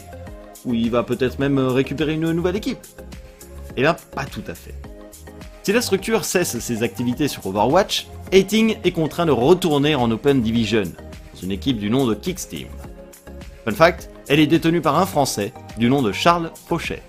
ou 0.66 0.74
il 0.74 0.89
va 0.89 1.04
peut-être 1.04 1.38
même 1.38 1.60
récupérer 1.60 2.13
une 2.13 2.32
nouvelle 2.32 2.56
équipe. 2.56 2.80
Et 3.76 3.82
là, 3.82 3.98
pas 4.16 4.24
tout 4.24 4.44
à 4.48 4.56
fait. 4.56 4.74
Si 5.63 5.74
la 5.74 5.82
structure 5.82 6.24
cesse 6.24 6.58
ses 6.60 6.82
activités 6.82 7.28
sur 7.28 7.46
Overwatch, 7.46 8.08
Hating 8.32 8.78
est 8.84 8.92
contraint 8.92 9.26
de 9.26 9.32
retourner 9.32 9.96
en 9.96 10.10
Open 10.12 10.42
Division, 10.42 10.84
dans 10.84 11.42
une 11.42 11.52
équipe 11.52 11.78
du 11.78 11.89
nom 11.89 12.08
de 12.08 12.16
Kicksteam. 12.16 12.68
Fun 13.66 13.72
fact, 13.72 14.10
elle 14.30 14.39
est 14.39 14.48
détenue 14.48 14.82
par 14.82 14.98
un 14.98 15.06
Français 15.06 15.54
du 15.78 15.89
nom 15.89 16.02
de 16.02 16.13
Charles 16.13 16.52
Fauchet. 16.68 17.02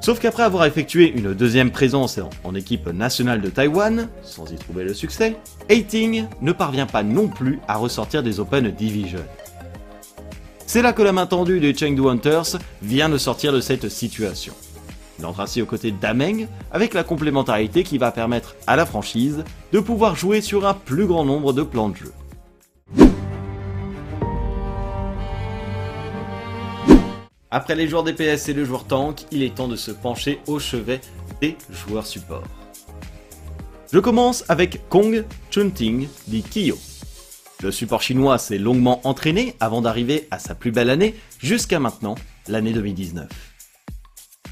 Sauf 0.00 0.20
qu'après 0.20 0.44
avoir 0.44 0.64
effectué 0.64 1.10
une 1.10 1.34
deuxième 1.34 1.70
présence 1.70 2.20
en 2.44 2.54
équipe 2.54 2.86
nationale 2.88 3.40
de 3.40 3.48
Taïwan, 3.48 4.08
sans 4.22 4.50
y 4.50 4.56
trouver 4.56 4.84
le 4.84 4.94
succès, 4.94 5.36
Hating 5.70 6.26
ne 6.40 6.52
parvient 6.52 6.86
pas 6.86 7.02
non 7.02 7.28
plus 7.28 7.58
à 7.66 7.76
ressortir 7.76 8.22
des 8.22 8.40
Open 8.40 8.70
Division. 8.70 9.20
C'est 10.66 10.82
là 10.82 10.92
que 10.92 11.02
la 11.02 11.12
main 11.12 11.26
tendue 11.26 11.60
des 11.60 11.74
Chengdu 11.74 12.08
Hunters 12.08 12.58
vient 12.82 13.08
de 13.08 13.18
sortir 13.18 13.52
de 13.52 13.60
cette 13.60 13.88
situation. 13.88 14.54
Il 15.18 15.26
entre 15.26 15.40
ainsi 15.40 15.60
aux 15.60 15.66
côtés 15.66 15.90
d'Ameng 15.90 16.46
avec 16.70 16.94
la 16.94 17.02
complémentarité 17.02 17.82
qui 17.82 17.98
va 17.98 18.12
permettre 18.12 18.54
à 18.66 18.76
la 18.76 18.86
franchise 18.86 19.42
de 19.72 19.80
pouvoir 19.80 20.14
jouer 20.14 20.40
sur 20.40 20.66
un 20.66 20.74
plus 20.74 21.06
grand 21.06 21.24
nombre 21.24 21.52
de 21.52 21.62
plans 21.62 21.88
de 21.88 21.96
jeu. 21.96 22.12
Après 27.50 27.74
les 27.74 27.88
joueurs 27.88 28.04
DPS 28.04 28.50
et 28.50 28.52
les 28.52 28.66
joueurs 28.66 28.86
tank, 28.86 29.24
il 29.30 29.42
est 29.42 29.54
temps 29.54 29.68
de 29.68 29.76
se 29.76 29.90
pencher 29.90 30.38
au 30.46 30.58
chevet 30.58 31.00
des 31.40 31.56
joueurs 31.70 32.06
support. 32.06 32.44
Je 33.90 33.98
commence 33.98 34.44
avec 34.48 34.86
Kong 34.90 35.24
Chunting 35.50 36.08
dit 36.26 36.42
Kiyo. 36.42 36.78
Le 37.62 37.70
support 37.70 38.02
chinois 38.02 38.36
s'est 38.36 38.58
longuement 38.58 39.00
entraîné 39.08 39.56
avant 39.60 39.80
d'arriver 39.80 40.28
à 40.30 40.38
sa 40.38 40.54
plus 40.54 40.72
belle 40.72 40.90
année 40.90 41.14
jusqu'à 41.38 41.80
maintenant, 41.80 42.16
l'année 42.48 42.74
2019. 42.74 43.26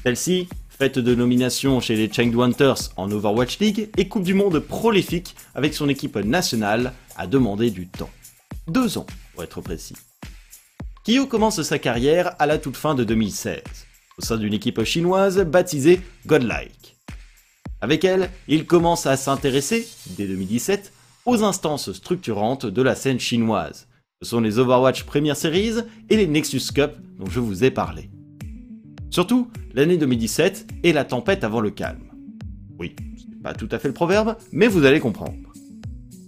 Celle-ci, 0.03 0.49
faite 0.67 0.97
de 0.97 1.13
nominations 1.13 1.79
chez 1.79 1.95
les 1.95 2.11
Chengdu 2.11 2.41
Hunters 2.41 2.89
en 2.97 3.11
Overwatch 3.11 3.59
League 3.59 3.89
et 3.95 4.07
Coupe 4.07 4.23
du 4.23 4.33
Monde 4.33 4.57
prolifique 4.57 5.35
avec 5.53 5.75
son 5.75 5.87
équipe 5.87 6.17
nationale, 6.17 6.93
a 7.15 7.27
demandé 7.27 7.69
du 7.69 7.87
temps. 7.87 8.09
Deux 8.67 8.97
ans, 8.97 9.05
pour 9.33 9.43
être 9.43 9.61
précis. 9.61 9.93
Kyo 11.07 11.25
commence 11.25 11.61
sa 11.61 11.79
carrière 11.79 12.35
à 12.37 12.45
la 12.45 12.57
toute 12.57 12.75
fin 12.75 12.93
de 12.93 13.05
2016, 13.05 13.61
au 14.17 14.21
sein 14.21 14.35
d'une 14.35 14.53
équipe 14.53 14.83
chinoise 14.83 15.39
baptisée 15.39 16.01
Godlike. 16.25 16.97
Avec 17.79 18.03
elle, 18.03 18.29
il 18.49 18.65
commence 18.65 19.05
à 19.05 19.15
s'intéresser, 19.15 19.87
dès 20.17 20.27
2017, 20.27 20.91
aux 21.25 21.45
instances 21.45 21.93
structurantes 21.93 22.65
de 22.65 22.81
la 22.81 22.93
scène 22.93 23.21
chinoise. 23.21 23.87
Ce 24.21 24.27
sont 24.27 24.41
les 24.41 24.59
Overwatch 24.59 25.03
Premier 25.03 25.33
Series 25.33 25.75
et 26.09 26.17
les 26.17 26.27
Nexus 26.27 26.73
Cup 26.75 26.97
dont 27.17 27.29
je 27.29 27.39
vous 27.39 27.63
ai 27.63 27.71
parlé. 27.71 28.09
Surtout, 29.09 29.49
l'année 29.73 29.97
2017 29.97 30.67
est 30.83 30.91
la 30.91 31.05
tempête 31.05 31.45
avant 31.45 31.61
le 31.61 31.69
calme. 31.69 32.11
Oui, 32.79 32.97
c'est 33.17 33.41
pas 33.41 33.53
tout 33.53 33.69
à 33.71 33.79
fait 33.79 33.87
le 33.87 33.93
proverbe, 33.93 34.35
mais 34.51 34.67
vous 34.67 34.83
allez 34.83 34.99
comprendre. 34.99 35.53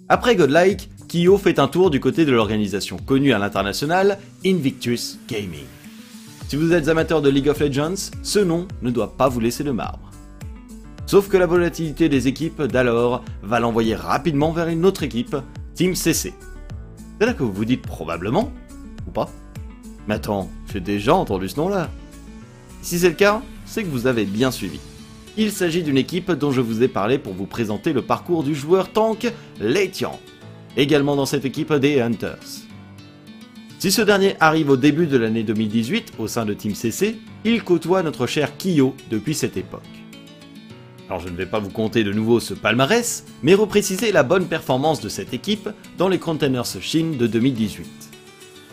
Après 0.07 0.37
Godlike, 0.37 0.89
Kyo 1.09 1.39
fait 1.39 1.57
un 1.57 1.67
tour 1.67 1.89
du 1.89 1.99
côté 1.99 2.23
de 2.23 2.31
l'organisation 2.31 2.97
connue 2.97 3.33
à 3.33 3.39
l'international, 3.39 4.19
Invictus 4.45 5.17
Gaming. 5.27 5.65
Si 6.47 6.55
vous 6.55 6.71
êtes 6.71 6.87
amateur 6.87 7.23
de 7.23 7.29
League 7.29 7.49
of 7.49 7.59
Legends, 7.59 8.11
ce 8.21 8.37
nom 8.37 8.67
ne 8.83 8.91
doit 8.91 9.17
pas 9.17 9.27
vous 9.27 9.39
laisser 9.39 9.63
de 9.63 9.71
marbre. 9.71 10.11
Sauf 11.07 11.27
que 11.27 11.37
la 11.37 11.47
volatilité 11.47 12.09
des 12.09 12.27
équipes 12.27 12.61
d'alors 12.61 13.23
va 13.41 13.59
l'envoyer 13.59 13.95
rapidement 13.95 14.51
vers 14.51 14.67
une 14.67 14.85
autre 14.85 15.01
équipe, 15.01 15.35
Team 15.73 15.95
CC. 15.95 16.31
C'est 17.19 17.25
là 17.25 17.33
que 17.33 17.41
vous 17.41 17.53
vous 17.53 17.65
dites 17.65 17.81
probablement, 17.81 18.51
ou 19.07 19.11
pas 19.11 19.31
Mais 20.07 20.13
attends, 20.13 20.47
j'ai 20.71 20.79
déjà 20.79 21.15
entendu 21.15 21.49
ce 21.49 21.57
nom-là. 21.57 21.89
Si 22.83 22.99
c'est 22.99 23.09
le 23.09 23.15
cas, 23.15 23.41
c'est 23.65 23.83
que 23.83 23.89
vous 23.89 24.05
avez 24.05 24.25
bien 24.25 24.51
suivi. 24.51 24.79
Il 25.37 25.51
s'agit 25.51 25.81
d'une 25.81 25.97
équipe 25.97 26.31
dont 26.31 26.51
je 26.51 26.61
vous 26.61 26.83
ai 26.83 26.87
parlé 26.87 27.17
pour 27.17 27.33
vous 27.33 27.47
présenter 27.47 27.93
le 27.93 28.03
parcours 28.03 28.43
du 28.43 28.53
joueur 28.53 28.91
tank 28.91 29.33
Lei 29.59 29.91
également 30.77 31.15
dans 31.15 31.25
cette 31.25 31.45
équipe 31.45 31.73
des 31.73 32.01
Hunters. 32.01 32.67
Si 33.79 33.91
ce 33.91 34.01
dernier 34.01 34.35
arrive 34.39 34.69
au 34.69 34.77
début 34.77 35.07
de 35.07 35.17
l'année 35.17 35.43
2018 35.43 36.13
au 36.19 36.27
sein 36.27 36.45
de 36.45 36.53
Team 36.53 36.75
CC, 36.75 37.17
il 37.45 37.63
côtoie 37.63 38.03
notre 38.03 38.27
cher 38.27 38.57
Kyo 38.57 38.93
depuis 39.09 39.33
cette 39.33 39.55
époque. 39.55 39.81
Alors 41.07 41.21
je 41.21 41.29
ne 41.29 41.35
vais 41.35 41.45
pas 41.45 41.59
vous 41.59 41.69
compter 41.69 42.03
de 42.03 42.11
nouveau 42.11 42.39
ce 42.39 42.53
palmarès, 42.53 43.25
mais 43.41 43.55
repréciser 43.55 44.11
la 44.11 44.23
bonne 44.23 44.47
performance 44.47 45.01
de 45.01 45.09
cette 45.09 45.33
équipe 45.33 45.69
dans 45.97 46.07
les 46.07 46.19
Containers 46.19 46.65
Chine 46.81 47.17
de 47.17 47.25
2018. 47.25 47.87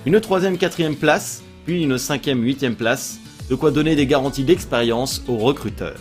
Une 0.06 0.20
troisième, 0.20 0.58
quatrième 0.58 0.96
place, 0.96 1.42
puis 1.64 1.82
une 1.82 1.98
cinquième, 1.98 2.42
huitième 2.42 2.76
place 2.76 3.18
de 3.48 3.54
quoi 3.54 3.70
donner 3.70 3.96
des 3.96 4.06
garanties 4.06 4.44
d'expérience 4.44 5.22
aux 5.28 5.36
recruteurs. 5.36 6.00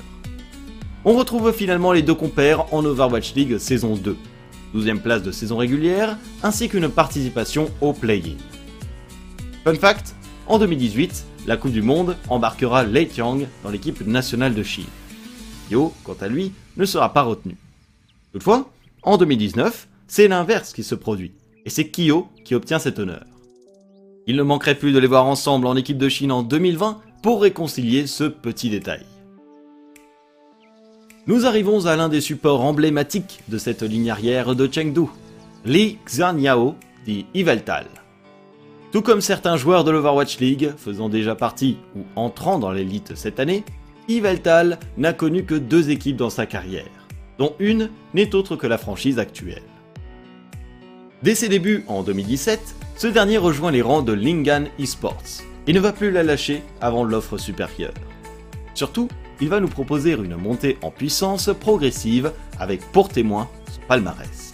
On 1.05 1.13
retrouve 1.13 1.53
finalement 1.53 1.91
les 1.91 2.01
deux 2.01 2.15
compères 2.15 2.73
en 2.73 2.83
Overwatch 2.83 3.35
League 3.35 3.57
saison 3.59 3.95
2, 3.95 4.17
12e 4.75 4.99
place 4.99 5.23
de 5.23 5.31
saison 5.31 5.57
régulière, 5.57 6.17
ainsi 6.43 6.67
qu'une 6.67 6.89
participation 6.89 7.71
au 7.81 7.93
play-in. 7.93 8.35
Fun 9.63 9.75
fact, 9.75 10.15
en 10.47 10.59
2018, 10.59 11.25
la 11.47 11.57
Coupe 11.57 11.71
du 11.71 11.81
Monde 11.81 12.17
embarquera 12.29 12.83
Lei 12.83 13.07
Tiang 13.07 13.39
dans 13.63 13.69
l'équipe 13.69 14.05
nationale 14.05 14.53
de 14.53 14.63
Chine. 14.63 14.85
Yo, 15.71 15.93
quant 16.03 16.17
à 16.19 16.27
lui, 16.27 16.51
ne 16.77 16.85
sera 16.85 17.13
pas 17.13 17.23
retenu. 17.23 17.55
Toutefois, 18.33 18.69
en 19.01 19.17
2019, 19.17 19.87
c'est 20.07 20.27
l'inverse 20.27 20.73
qui 20.73 20.83
se 20.83 20.95
produit, 20.95 21.31
et 21.65 21.69
c'est 21.69 21.89
Kyo 21.89 22.27
qui 22.43 22.53
obtient 22.53 22.79
cet 22.79 22.99
honneur. 22.99 23.25
Il 24.27 24.35
ne 24.35 24.43
manquerait 24.43 24.75
plus 24.75 24.91
de 24.91 24.99
les 24.99 25.07
voir 25.07 25.25
ensemble 25.25 25.67
en 25.67 25.75
équipe 25.75 25.97
de 25.97 26.09
Chine 26.09 26.31
en 26.31 26.43
2020 26.43 26.99
pour 27.23 27.41
réconcilier 27.41 28.07
ce 28.07 28.25
petit 28.25 28.69
détail. 28.69 29.05
Nous 31.27 31.47
arrivons 31.47 31.87
à 31.87 31.95
l'un 31.95 32.07
des 32.07 32.21
supports 32.21 32.61
emblématiques 32.61 33.41
de 33.47 33.57
cette 33.57 33.81
ligne 33.81 34.11
arrière 34.11 34.55
de 34.55 34.71
Chengdu, 34.71 35.07
Li 35.65 35.97
Xianyao 36.05 36.75
dit 37.03 37.25
Yveltal. 37.33 37.87
Tout 38.91 39.01
comme 39.01 39.21
certains 39.21 39.57
joueurs 39.57 39.83
de 39.83 39.89
l'Overwatch 39.89 40.37
League 40.37 40.73
faisant 40.77 41.09
déjà 41.09 41.33
partie 41.33 41.77
ou 41.95 42.01
entrant 42.15 42.59
dans 42.59 42.71
l'élite 42.71 43.13
cette 43.15 43.39
année, 43.39 43.63
Yveltal 44.07 44.77
n'a 44.97 45.13
connu 45.13 45.45
que 45.45 45.55
deux 45.55 45.89
équipes 45.89 46.17
dans 46.17 46.29
sa 46.29 46.45
carrière, 46.45 47.07
dont 47.39 47.55
une 47.57 47.89
n'est 48.13 48.35
autre 48.35 48.55
que 48.55 48.67
la 48.67 48.77
franchise 48.77 49.17
actuelle. 49.17 49.63
Dès 51.23 51.33
ses 51.33 51.49
débuts 51.49 51.85
en 51.87 52.03
2017, 52.03 52.75
ce 52.97 53.07
dernier 53.07 53.39
rejoint 53.39 53.71
les 53.71 53.81
rangs 53.81 54.03
de 54.03 54.13
Lingan 54.13 54.65
Esports, 54.77 55.41
il 55.65 55.73
ne 55.73 55.79
va 55.79 55.91
plus 55.91 56.11
la 56.11 56.21
lâcher 56.21 56.61
avant 56.81 57.03
l'offre 57.03 57.39
supérieure. 57.39 57.95
Surtout, 58.75 59.07
il 59.41 59.49
va 59.49 59.59
nous 59.59 59.67
proposer 59.67 60.13
une 60.13 60.35
montée 60.35 60.77
en 60.81 60.91
puissance 60.91 61.49
progressive 61.59 62.31
avec 62.59 62.81
pour 62.91 63.09
témoin 63.09 63.49
son 63.71 63.81
palmarès. 63.87 64.53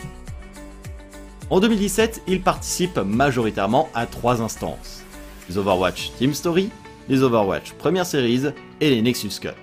En 1.49 1.59
2017, 1.59 2.23
il 2.27 2.41
participe 2.41 2.97
majoritairement 2.97 3.89
à 3.93 4.05
trois 4.05 4.41
instances. 4.41 5.03
Les 5.49 5.57
Overwatch 5.57 6.11
Team 6.17 6.33
Story, 6.33 6.69
les 7.09 7.21
Overwatch 7.23 7.73
Première 7.73 8.05
Series 8.05 8.53
et 8.79 8.89
les 8.89 9.01
Nexus 9.01 9.39
Cup. 9.41 9.55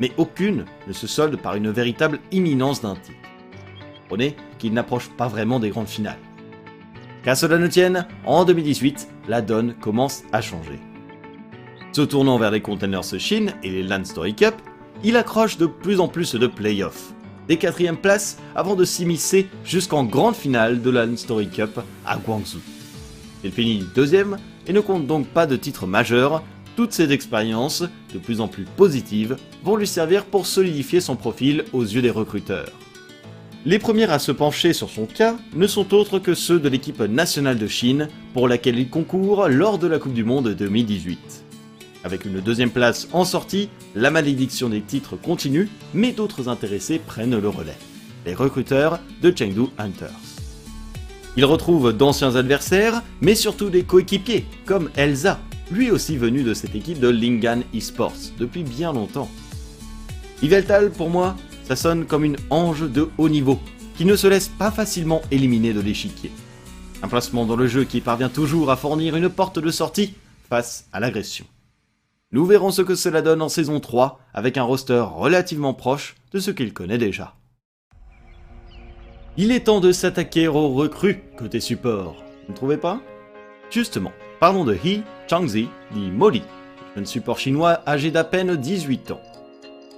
Mais 0.00 0.12
aucune 0.16 0.64
ne 0.86 0.92
se 0.92 1.06
solde 1.06 1.36
par 1.36 1.56
une 1.56 1.70
véritable 1.70 2.20
imminence 2.32 2.80
d'un 2.80 2.96
titre. 2.96 3.18
Prenez 4.08 4.34
qu'il 4.58 4.72
n'approche 4.72 5.10
pas 5.10 5.28
vraiment 5.28 5.60
des 5.60 5.70
grandes 5.70 5.88
finales. 5.88 6.18
Qu'à 7.22 7.34
cela 7.34 7.58
ne 7.58 7.66
tienne, 7.66 8.06
en 8.24 8.44
2018, 8.44 9.08
la 9.28 9.40
donne 9.40 9.74
commence 9.74 10.24
à 10.32 10.40
changer. 10.40 10.80
Se 11.94 12.02
tournant 12.02 12.38
vers 12.38 12.50
les 12.50 12.60
Containers 12.60 13.20
Chine 13.20 13.54
et 13.62 13.70
les 13.70 13.84
Land 13.84 14.04
Story 14.04 14.34
Cup, 14.34 14.56
il 15.04 15.16
accroche 15.16 15.58
de 15.58 15.66
plus 15.66 16.00
en 16.00 16.08
plus 16.08 16.34
de 16.34 16.48
playoffs, 16.48 17.14
des 17.46 17.56
quatrièmes 17.56 17.98
places 17.98 18.38
avant 18.56 18.74
de 18.74 18.84
s'immiscer 18.84 19.46
jusqu'en 19.64 20.02
grande 20.02 20.34
finale 20.34 20.82
de 20.82 20.90
la 20.90 21.06
Land 21.06 21.16
Story 21.16 21.46
Cup 21.46 21.78
à 22.04 22.16
Guangzhou. 22.16 22.58
Il 23.44 23.52
finit 23.52 23.84
deuxième 23.94 24.38
et 24.66 24.72
ne 24.72 24.80
compte 24.80 25.06
donc 25.06 25.28
pas 25.28 25.46
de 25.46 25.54
titre 25.54 25.86
majeur, 25.86 26.42
toutes 26.74 26.92
ces 26.92 27.12
expériences, 27.12 27.84
de 28.12 28.18
plus 28.18 28.40
en 28.40 28.48
plus 28.48 28.64
positives, 28.64 29.36
vont 29.62 29.76
lui 29.76 29.86
servir 29.86 30.24
pour 30.24 30.46
solidifier 30.46 31.00
son 31.00 31.14
profil 31.14 31.64
aux 31.72 31.84
yeux 31.84 32.02
des 32.02 32.10
recruteurs. 32.10 32.72
Les 33.66 33.78
premiers 33.78 34.10
à 34.10 34.18
se 34.18 34.32
pencher 34.32 34.72
sur 34.72 34.90
son 34.90 35.06
cas 35.06 35.36
ne 35.54 35.68
sont 35.68 35.94
autres 35.94 36.18
que 36.18 36.34
ceux 36.34 36.58
de 36.58 36.68
l'équipe 36.68 37.02
nationale 37.02 37.56
de 37.56 37.68
Chine, 37.68 38.08
pour 38.32 38.48
laquelle 38.48 38.80
il 38.80 38.90
concourt 38.90 39.48
lors 39.48 39.78
de 39.78 39.86
la 39.86 40.00
Coupe 40.00 40.12
du 40.12 40.24
Monde 40.24 40.48
2018. 40.48 41.43
Avec 42.04 42.26
une 42.26 42.40
deuxième 42.40 42.70
place 42.70 43.08
en 43.12 43.24
sortie, 43.24 43.70
la 43.94 44.10
malédiction 44.10 44.68
des 44.68 44.82
titres 44.82 45.16
continue, 45.16 45.70
mais 45.94 46.12
d'autres 46.12 46.50
intéressés 46.50 46.98
prennent 46.98 47.40
le 47.40 47.48
relais. 47.48 47.78
Les 48.26 48.34
recruteurs 48.34 49.00
de 49.22 49.32
Chengdu 49.34 49.70
Hunters. 49.78 50.10
Il 51.38 51.46
retrouve 51.46 51.94
d'anciens 51.94 52.36
adversaires, 52.36 53.02
mais 53.22 53.34
surtout 53.34 53.70
des 53.70 53.84
coéquipiers, 53.84 54.44
comme 54.66 54.90
Elsa, 54.96 55.40
lui 55.70 55.90
aussi 55.90 56.18
venu 56.18 56.42
de 56.42 56.52
cette 56.52 56.74
équipe 56.74 57.00
de 57.00 57.08
Lingan 57.08 57.62
Esports 57.72 58.32
depuis 58.38 58.64
bien 58.64 58.92
longtemps. 58.92 59.30
Yveltal, 60.42 60.90
pour 60.90 61.08
moi, 61.08 61.36
ça 61.64 61.74
sonne 61.74 62.04
comme 62.04 62.24
une 62.24 62.36
ange 62.50 62.82
de 62.82 63.08
haut 63.16 63.30
niveau, 63.30 63.58
qui 63.96 64.04
ne 64.04 64.14
se 64.14 64.26
laisse 64.26 64.48
pas 64.48 64.70
facilement 64.70 65.22
éliminer 65.30 65.72
de 65.72 65.80
l'échiquier. 65.80 66.30
Un 67.02 67.08
placement 67.08 67.46
dans 67.46 67.56
le 67.56 67.66
jeu 67.66 67.84
qui 67.84 68.02
parvient 68.02 68.28
toujours 68.28 68.70
à 68.70 68.76
fournir 68.76 69.16
une 69.16 69.30
porte 69.30 69.58
de 69.58 69.70
sortie 69.70 70.14
face 70.50 70.86
à 70.92 71.00
l'agression. 71.00 71.46
Nous 72.34 72.44
verrons 72.44 72.72
ce 72.72 72.82
que 72.82 72.96
cela 72.96 73.22
donne 73.22 73.42
en 73.42 73.48
saison 73.48 73.78
3 73.78 74.18
avec 74.34 74.56
un 74.56 74.64
roster 74.64 75.04
relativement 75.14 75.72
proche 75.72 76.16
de 76.32 76.40
ce 76.40 76.50
qu'il 76.50 76.72
connaît 76.72 76.98
déjà. 76.98 77.36
Il 79.36 79.52
est 79.52 79.66
temps 79.66 79.78
de 79.78 79.92
s'attaquer 79.92 80.48
aux 80.48 80.70
recrues 80.70 81.22
côté 81.38 81.60
support, 81.60 82.16
vous 82.46 82.52
ne 82.52 82.56
trouvez 82.56 82.76
pas? 82.76 83.00
Justement, 83.70 84.10
parlons 84.40 84.64
de 84.64 84.74
He 84.74 85.04
Changzi, 85.30 85.68
dit 85.92 86.10
Molly, 86.10 86.42
jeune 86.96 87.06
support 87.06 87.38
chinois 87.38 87.78
âgé 87.86 88.10
d'à 88.10 88.24
peine 88.24 88.56
18 88.56 89.12
ans. 89.12 89.22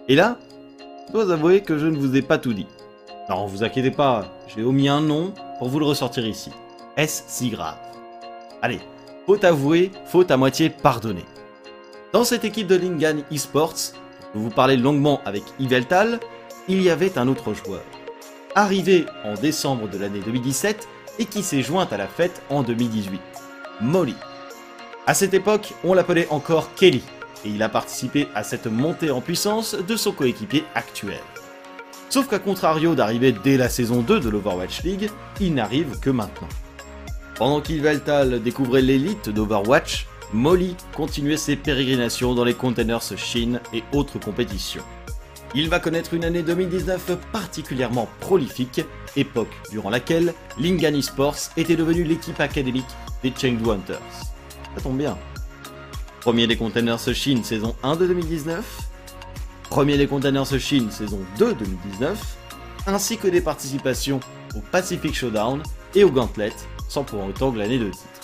Et 0.07 0.15
là, 0.15 0.37
je 1.09 1.15
dois 1.15 1.33
avouer 1.33 1.63
que 1.63 1.79
je 1.79 1.87
ne 1.87 1.97
vous 1.97 2.17
ai 2.17 2.23
pas 2.23 2.37
tout 2.37 2.53
dit. 2.53 2.67
Non, 3.31 3.47
vous 3.47 3.65
inquiétez 3.65 3.93
pas, 3.93 4.27
j'ai 4.55 4.63
omis 4.63 4.91
un 4.91 5.01
nom 5.01 5.33
pour 5.59 5.71
vous 5.71 5.79
le 5.79 5.87
ressortir 5.87 6.27
ici. 6.27 6.51
Est-ce 6.99 7.23
si 7.29 7.49
grave? 7.49 7.79
Allez, 8.61 8.81
faute 9.25 9.45
avouée, 9.45 9.91
faute 10.05 10.31
à 10.31 10.37
moitié 10.37 10.69
pardonnée. 10.69 11.25
Dans 12.17 12.25
cette 12.25 12.47
équipe 12.47 12.67
de 12.67 12.77
Lingan 12.77 13.25
Esports, 13.31 13.93
où 14.35 14.39
vous 14.39 14.49
parlez 14.49 14.79
longuement 14.79 15.21
avec 15.27 15.43
Yveltal, 15.61 16.19
il 16.67 16.81
y 16.81 16.89
avait 16.89 17.19
un 17.19 17.29
autre 17.29 17.53
joueur. 17.53 17.83
Arrivé 18.55 19.05
en 19.23 19.35
décembre 19.35 19.87
de 19.87 19.99
l'année 19.99 20.21
2017 20.25 20.89
et 21.19 21.27
qui 21.27 21.43
s'est 21.43 21.61
joint 21.61 21.87
à 21.91 21.99
la 21.99 22.07
fête 22.07 22.41
en 22.49 22.63
2018. 22.63 23.21
Molly. 23.83 24.15
À 25.07 25.13
cette 25.13 25.35
époque, 25.35 25.75
on 25.85 25.93
l'appelait 25.93 26.27
encore 26.31 26.75
Kelly, 26.75 27.03
et 27.45 27.51
il 27.51 27.63
a 27.63 27.69
participé 27.69 28.29
à 28.35 28.43
cette 28.45 28.67
montée 28.67 29.11
en 29.11 29.21
puissance 29.21 29.75
de 29.75 29.95
son 29.95 30.13
coéquipier 30.13 30.65
actuel. 30.75 31.21
Sauf 32.09 32.29
qu'à 32.29 32.39
contrario 32.39 32.95
d'arriver 32.95 33.35
dès 33.45 33.59
la 33.59 33.69
saison 33.69 34.01
2 34.01 34.21
de 34.21 34.31
l'Overwatch 34.31 34.85
League, 34.85 35.11
il 35.39 35.53
n'arrive 35.53 36.01
que 36.01 36.09
maintenant. 36.09 36.49
Pendant 37.35 37.61
qu'Ilvaltal 37.61 38.43
découvrait 38.43 38.81
l'élite 38.81 39.29
d'Overwatch, 39.29 40.07
Molly 40.33 40.77
continuait 40.95 41.37
ses 41.37 41.57
pérégrinations 41.57 42.35
dans 42.35 42.45
les 42.45 42.55
Containers 42.55 43.17
Chine 43.17 43.61
et 43.73 43.85
autres 43.93 44.19
compétitions. 44.19 44.83
Il 45.55 45.69
va 45.69 45.79
connaître 45.79 46.15
une 46.15 46.25
année 46.25 46.43
2019 46.43 47.17
particulièrement 47.33 48.09
prolifique, 48.21 48.83
époque 49.17 49.55
durant 49.71 49.91
laquelle 49.91 50.35
Lingan 50.59 51.01
Sports 51.01 51.37
était 51.57 51.77
devenu 51.77 52.03
l'équipe 52.05 52.41
académique 52.41 52.85
des 53.23 53.33
Chengdu 53.35 53.71
Hunters. 53.71 54.01
Ça 54.75 54.83
tombe 54.83 54.99
bien, 54.99 55.17
Premier 56.21 56.49
des 56.49 56.57
Containers 56.57 57.15
Chine 57.15 57.45
saison 57.45 57.77
1 57.85 57.97
de 57.97 58.07
2019, 58.09 58.65
premier 59.71 59.97
des 59.97 60.09
Containers 60.09 60.59
Chine 60.59 60.91
saison 60.91 61.21
2 61.39 61.55
2019, 61.55 62.37
ainsi 62.89 63.17
que 63.17 63.29
des 63.29 63.41
participations 63.41 64.19
au 64.57 64.61
Pacific 64.73 65.15
Showdown 65.15 65.63
et 65.95 66.03
au 66.03 66.11
Gauntlet, 66.11 66.53
sans 66.89 67.05
pour 67.05 67.25
autant 67.25 67.51
glaner 67.51 67.79
de 67.79 67.91
titre. 67.91 68.16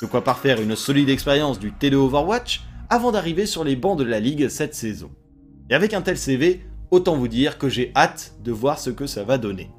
De 0.00 0.06
quoi 0.06 0.22
parfaire 0.22 0.60
une 0.60 0.76
solide 0.76 1.08
expérience 1.08 1.58
du 1.58 1.72
T2 1.72 1.94
Overwatch 1.94 2.62
avant 2.88 3.10
d'arriver 3.10 3.46
sur 3.46 3.64
les 3.64 3.74
bancs 3.74 3.98
de 3.98 4.04
la 4.04 4.20
ligue 4.20 4.48
cette 4.48 4.74
saison. 4.74 5.10
Et 5.70 5.74
avec 5.74 5.92
un 5.92 6.02
tel 6.02 6.16
CV, 6.16 6.64
autant 6.90 7.16
vous 7.16 7.28
dire 7.28 7.58
que 7.58 7.68
j'ai 7.68 7.92
hâte 7.96 8.34
de 8.42 8.52
voir 8.52 8.78
ce 8.78 8.90
que 8.90 9.06
ça 9.06 9.24
va 9.24 9.38
donner. 9.38 9.70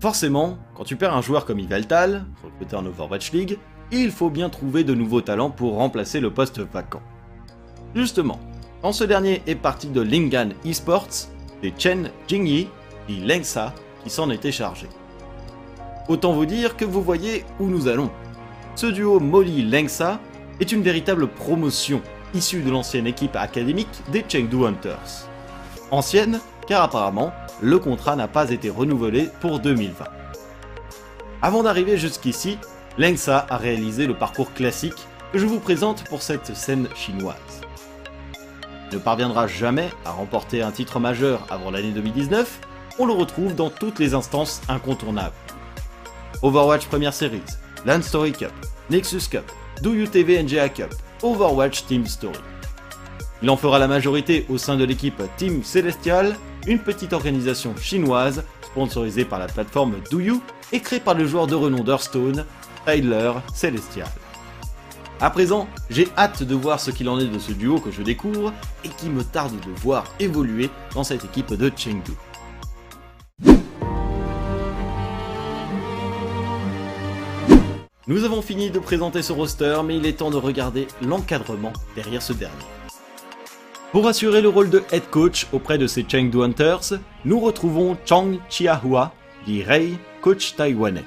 Forcément, 0.00 0.58
quand 0.74 0.84
tu 0.84 0.96
perds 0.96 1.16
un 1.16 1.22
joueur 1.22 1.46
comme 1.46 1.60
Yveltal, 1.60 2.26
recruté 2.42 2.76
en 2.76 2.84
Overwatch 2.84 3.32
League, 3.32 3.58
il 3.90 4.10
faut 4.10 4.30
bien 4.30 4.50
trouver 4.50 4.84
de 4.84 4.94
nouveaux 4.94 5.22
talents 5.22 5.50
pour 5.50 5.76
remplacer 5.76 6.20
le 6.20 6.32
poste 6.32 6.60
vacant. 6.60 7.02
Justement, 7.94 8.38
quand 8.82 8.92
ce 8.92 9.04
dernier 9.04 9.42
est 9.46 9.54
parti 9.54 9.88
de 9.88 10.02
Lingan 10.02 10.50
Esports, 10.64 11.08
c'est 11.62 11.72
Chen 11.78 12.10
Jingyi 12.28 12.68
et 13.08 13.16
Lengsa 13.20 13.74
qui 14.02 14.10
s'en 14.10 14.28
étaient 14.28 14.52
chargés. 14.52 14.90
Autant 16.08 16.32
vous 16.32 16.44
dire 16.44 16.76
que 16.76 16.84
vous 16.84 17.02
voyez 17.02 17.44
où 17.58 17.66
nous 17.66 17.88
allons. 17.88 18.10
Ce 18.76 18.86
duo 18.86 19.20
Molly-Lengsa 19.20 20.20
est 20.60 20.70
une 20.70 20.82
véritable 20.82 21.28
promotion 21.28 22.02
issue 22.34 22.62
de 22.62 22.70
l'ancienne 22.70 23.06
équipe 23.06 23.36
académique 23.36 24.02
des 24.12 24.24
Chengdu 24.28 24.66
Hunters. 24.66 25.28
Ancienne, 25.90 26.40
car 26.66 26.82
apparemment, 26.82 27.32
le 27.62 27.78
contrat 27.78 28.16
n'a 28.16 28.28
pas 28.28 28.50
été 28.50 28.68
renouvelé 28.68 29.30
pour 29.40 29.60
2020. 29.60 30.04
Avant 31.40 31.62
d'arriver 31.62 31.96
jusqu'ici, 31.96 32.58
Lengsa 32.98 33.46
a 33.48 33.56
réalisé 33.56 34.06
le 34.06 34.14
parcours 34.14 34.52
classique 34.52 35.06
que 35.32 35.38
je 35.38 35.46
vous 35.46 35.60
présente 35.60 36.04
pour 36.04 36.22
cette 36.22 36.54
scène 36.54 36.88
chinoise. 36.94 37.34
Il 38.90 38.98
ne 38.98 39.02
parviendra 39.02 39.46
jamais 39.46 39.88
à 40.04 40.10
remporter 40.10 40.62
un 40.62 40.70
titre 40.70 41.00
majeur 41.00 41.46
avant 41.50 41.70
l'année 41.70 41.92
2019, 41.92 42.60
on 42.98 43.06
le 43.06 43.12
retrouve 43.12 43.54
dans 43.54 43.70
toutes 43.70 43.98
les 43.98 44.14
instances 44.14 44.60
incontournables. 44.68 45.34
Overwatch 46.42 46.86
Première 46.86 47.14
Series, 47.14 47.42
Land 47.86 48.02
Story 48.02 48.32
Cup, 48.32 48.52
Nexus 48.90 49.28
Cup, 49.30 49.44
Do 49.82 49.94
You 49.94 50.06
TV 50.06 50.42
NGA 50.42 50.68
Cup, 50.68 50.94
Overwatch 51.22 51.86
Team 51.86 52.06
Story. 52.06 52.38
Il 53.42 53.50
en 53.50 53.56
fera 53.56 53.78
la 53.78 53.88
majorité 53.88 54.46
au 54.48 54.58
sein 54.58 54.76
de 54.76 54.84
l'équipe 54.84 55.22
Team 55.36 55.62
Celestial, 55.62 56.34
une 56.66 56.78
petite 56.78 57.12
organisation 57.12 57.74
chinoise 57.76 58.44
sponsorisée 58.62 59.24
par 59.24 59.38
la 59.38 59.46
plateforme 59.46 59.96
DoYou 60.10 60.42
et 60.72 60.80
créée 60.80 61.00
par 61.00 61.14
le 61.14 61.26
joueur 61.26 61.46
de 61.46 61.54
renom 61.54 61.84
d'Hearthstone, 61.84 62.44
Tyler 62.86 63.32
Celestial. 63.54 64.08
À 65.20 65.30
présent, 65.30 65.68
j'ai 65.90 66.08
hâte 66.18 66.42
de 66.42 66.54
voir 66.54 66.80
ce 66.80 66.90
qu'il 66.90 67.08
en 67.08 67.18
est 67.18 67.26
de 67.26 67.38
ce 67.38 67.52
duo 67.52 67.78
que 67.78 67.90
je 67.90 68.02
découvre 68.02 68.52
et 68.84 68.88
qui 68.88 69.08
me 69.08 69.22
tarde 69.22 69.52
de 69.52 69.80
voir 69.80 70.04
évoluer 70.18 70.70
dans 70.94 71.04
cette 71.04 71.24
équipe 71.24 71.54
de 71.54 71.70
Chengdu. 71.76 72.12
Nous 78.06 78.24
avons 78.24 78.42
fini 78.42 78.68
de 78.68 78.78
présenter 78.78 79.22
ce 79.22 79.32
roster, 79.32 79.80
mais 79.82 79.96
il 79.96 80.04
est 80.04 80.18
temps 80.18 80.30
de 80.30 80.36
regarder 80.36 80.88
l'encadrement 81.00 81.72
derrière 81.94 82.20
ce 82.20 82.34
dernier. 82.34 82.54
Pour 83.92 84.06
assurer 84.06 84.42
le 84.42 84.50
rôle 84.50 84.68
de 84.68 84.82
head 84.92 85.08
coach 85.08 85.46
auprès 85.54 85.78
de 85.78 85.86
ces 85.86 86.04
Chengdu 86.06 86.42
Hunters, 86.42 87.00
nous 87.24 87.40
retrouvons 87.40 87.96
Chang 88.04 88.32
Chiahua, 88.50 89.14
dit 89.46 89.62
Rei, 89.62 89.92
coach 90.20 90.54
taïwanais. 90.54 91.04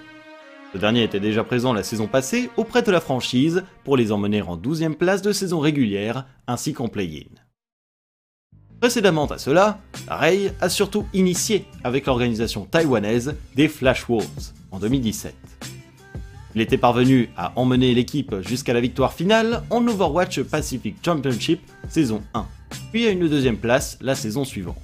Ce 0.74 0.80
dernier 0.80 1.04
était 1.04 1.20
déjà 1.20 1.44
présent 1.44 1.72
la 1.72 1.84
saison 1.84 2.08
passée 2.08 2.50
auprès 2.58 2.82
de 2.82 2.92
la 2.92 3.00
franchise 3.00 3.64
pour 3.84 3.96
les 3.96 4.12
emmener 4.12 4.42
en 4.42 4.58
12e 4.58 4.96
place 4.96 5.22
de 5.22 5.32
saison 5.32 5.60
régulière 5.60 6.26
ainsi 6.48 6.74
qu'en 6.74 6.88
play-in. 6.88 7.30
Précédemment 8.80 9.28
à 9.28 9.38
cela, 9.38 9.82
Rei 10.10 10.52
a 10.62 10.70
surtout 10.70 11.06
initié 11.14 11.66
avec 11.84 12.08
l'organisation 12.08 12.66
taïwanaise 12.66 13.36
des 13.56 13.68
Flash 13.68 14.10
Wolves 14.10 14.54
en 14.72 14.80
2017. 14.80 15.36
Il 16.58 16.62
était 16.62 16.80
parvenu 16.80 17.30
à 17.38 17.54
emmener 17.56 17.93
l'équipe 17.93 18.34
jusqu'à 18.41 18.74
la 18.74 18.82
victoire 18.82 19.13
finale 19.13 19.62
en 19.70 19.88
Overwatch 19.88 20.41
Pacific 20.41 20.96
Championship 21.06 21.62
saison 21.88 22.24
1, 22.34 22.48
puis 22.91 23.06
à 23.06 23.12
une 23.12 23.30
deuxième 23.30 23.58
place 23.58 24.00
la 24.02 24.15
saison 24.15 24.43
suivante. 24.43 24.82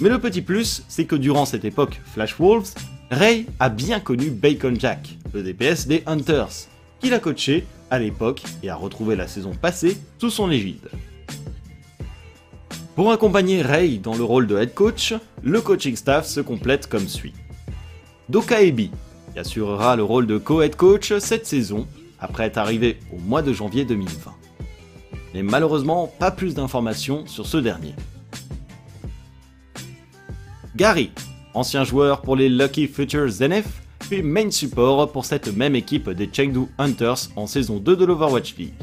Mais 0.00 0.08
le 0.08 0.20
petit 0.20 0.40
plus, 0.40 0.84
c'est 0.86 1.04
que 1.04 1.16
durant 1.16 1.46
cette 1.46 1.64
époque 1.64 2.00
Flash 2.12 2.36
Wolves, 2.38 2.74
Ray 3.10 3.46
a 3.58 3.70
bien 3.70 3.98
connu 3.98 4.30
Bacon 4.30 4.78
Jack, 4.78 5.18
le 5.32 5.42
DPS 5.42 5.88
des 5.88 6.04
Hunters, 6.06 6.68
qu'il 7.00 7.12
a 7.12 7.18
coaché 7.18 7.66
à 7.90 7.98
l'époque 7.98 8.44
et 8.62 8.70
a 8.70 8.76
retrouvé 8.76 9.16
la 9.16 9.26
saison 9.26 9.50
passée 9.50 9.98
sous 10.20 10.30
son 10.30 10.48
égide. 10.48 10.90
Pour 12.94 13.10
accompagner 13.10 13.62
Ray 13.62 13.98
dans 13.98 14.14
le 14.14 14.22
rôle 14.22 14.46
de 14.46 14.56
head 14.56 14.74
coach, 14.74 15.12
le 15.42 15.60
coaching 15.60 15.96
staff 15.96 16.24
se 16.24 16.40
complète 16.40 16.86
comme 16.86 17.08
suit. 17.08 17.34
Doka 18.28 18.62
Ebi, 18.62 18.92
qui 19.34 19.40
assurera 19.40 19.96
le 19.96 20.04
rôle 20.04 20.26
de 20.28 20.38
co-head 20.38 20.76
coach 20.76 21.12
cette 21.18 21.44
saison, 21.44 21.86
après 22.20 22.44
être 22.44 22.56
arrivé 22.56 23.00
au 23.12 23.18
mois 23.18 23.42
de 23.42 23.52
janvier 23.52 23.84
2020. 23.84 24.32
Mais 25.34 25.42
malheureusement, 25.42 26.06
pas 26.20 26.30
plus 26.30 26.54
d'informations 26.54 27.26
sur 27.26 27.44
ce 27.44 27.56
dernier. 27.56 27.94
Gary, 30.76 31.10
ancien 31.52 31.82
joueur 31.82 32.22
pour 32.22 32.36
les 32.36 32.48
Lucky 32.48 32.86
Futures 32.86 33.28
ZNF, 33.28 33.66
puis 33.98 34.22
main 34.22 34.50
support 34.52 35.10
pour 35.10 35.24
cette 35.24 35.48
même 35.48 35.74
équipe 35.74 36.08
des 36.10 36.30
Chengdu 36.32 36.66
Hunters 36.78 37.30
en 37.34 37.48
saison 37.48 37.78
2 37.78 37.96
de 37.96 38.04
l'Overwatch 38.04 38.54
League. 38.56 38.74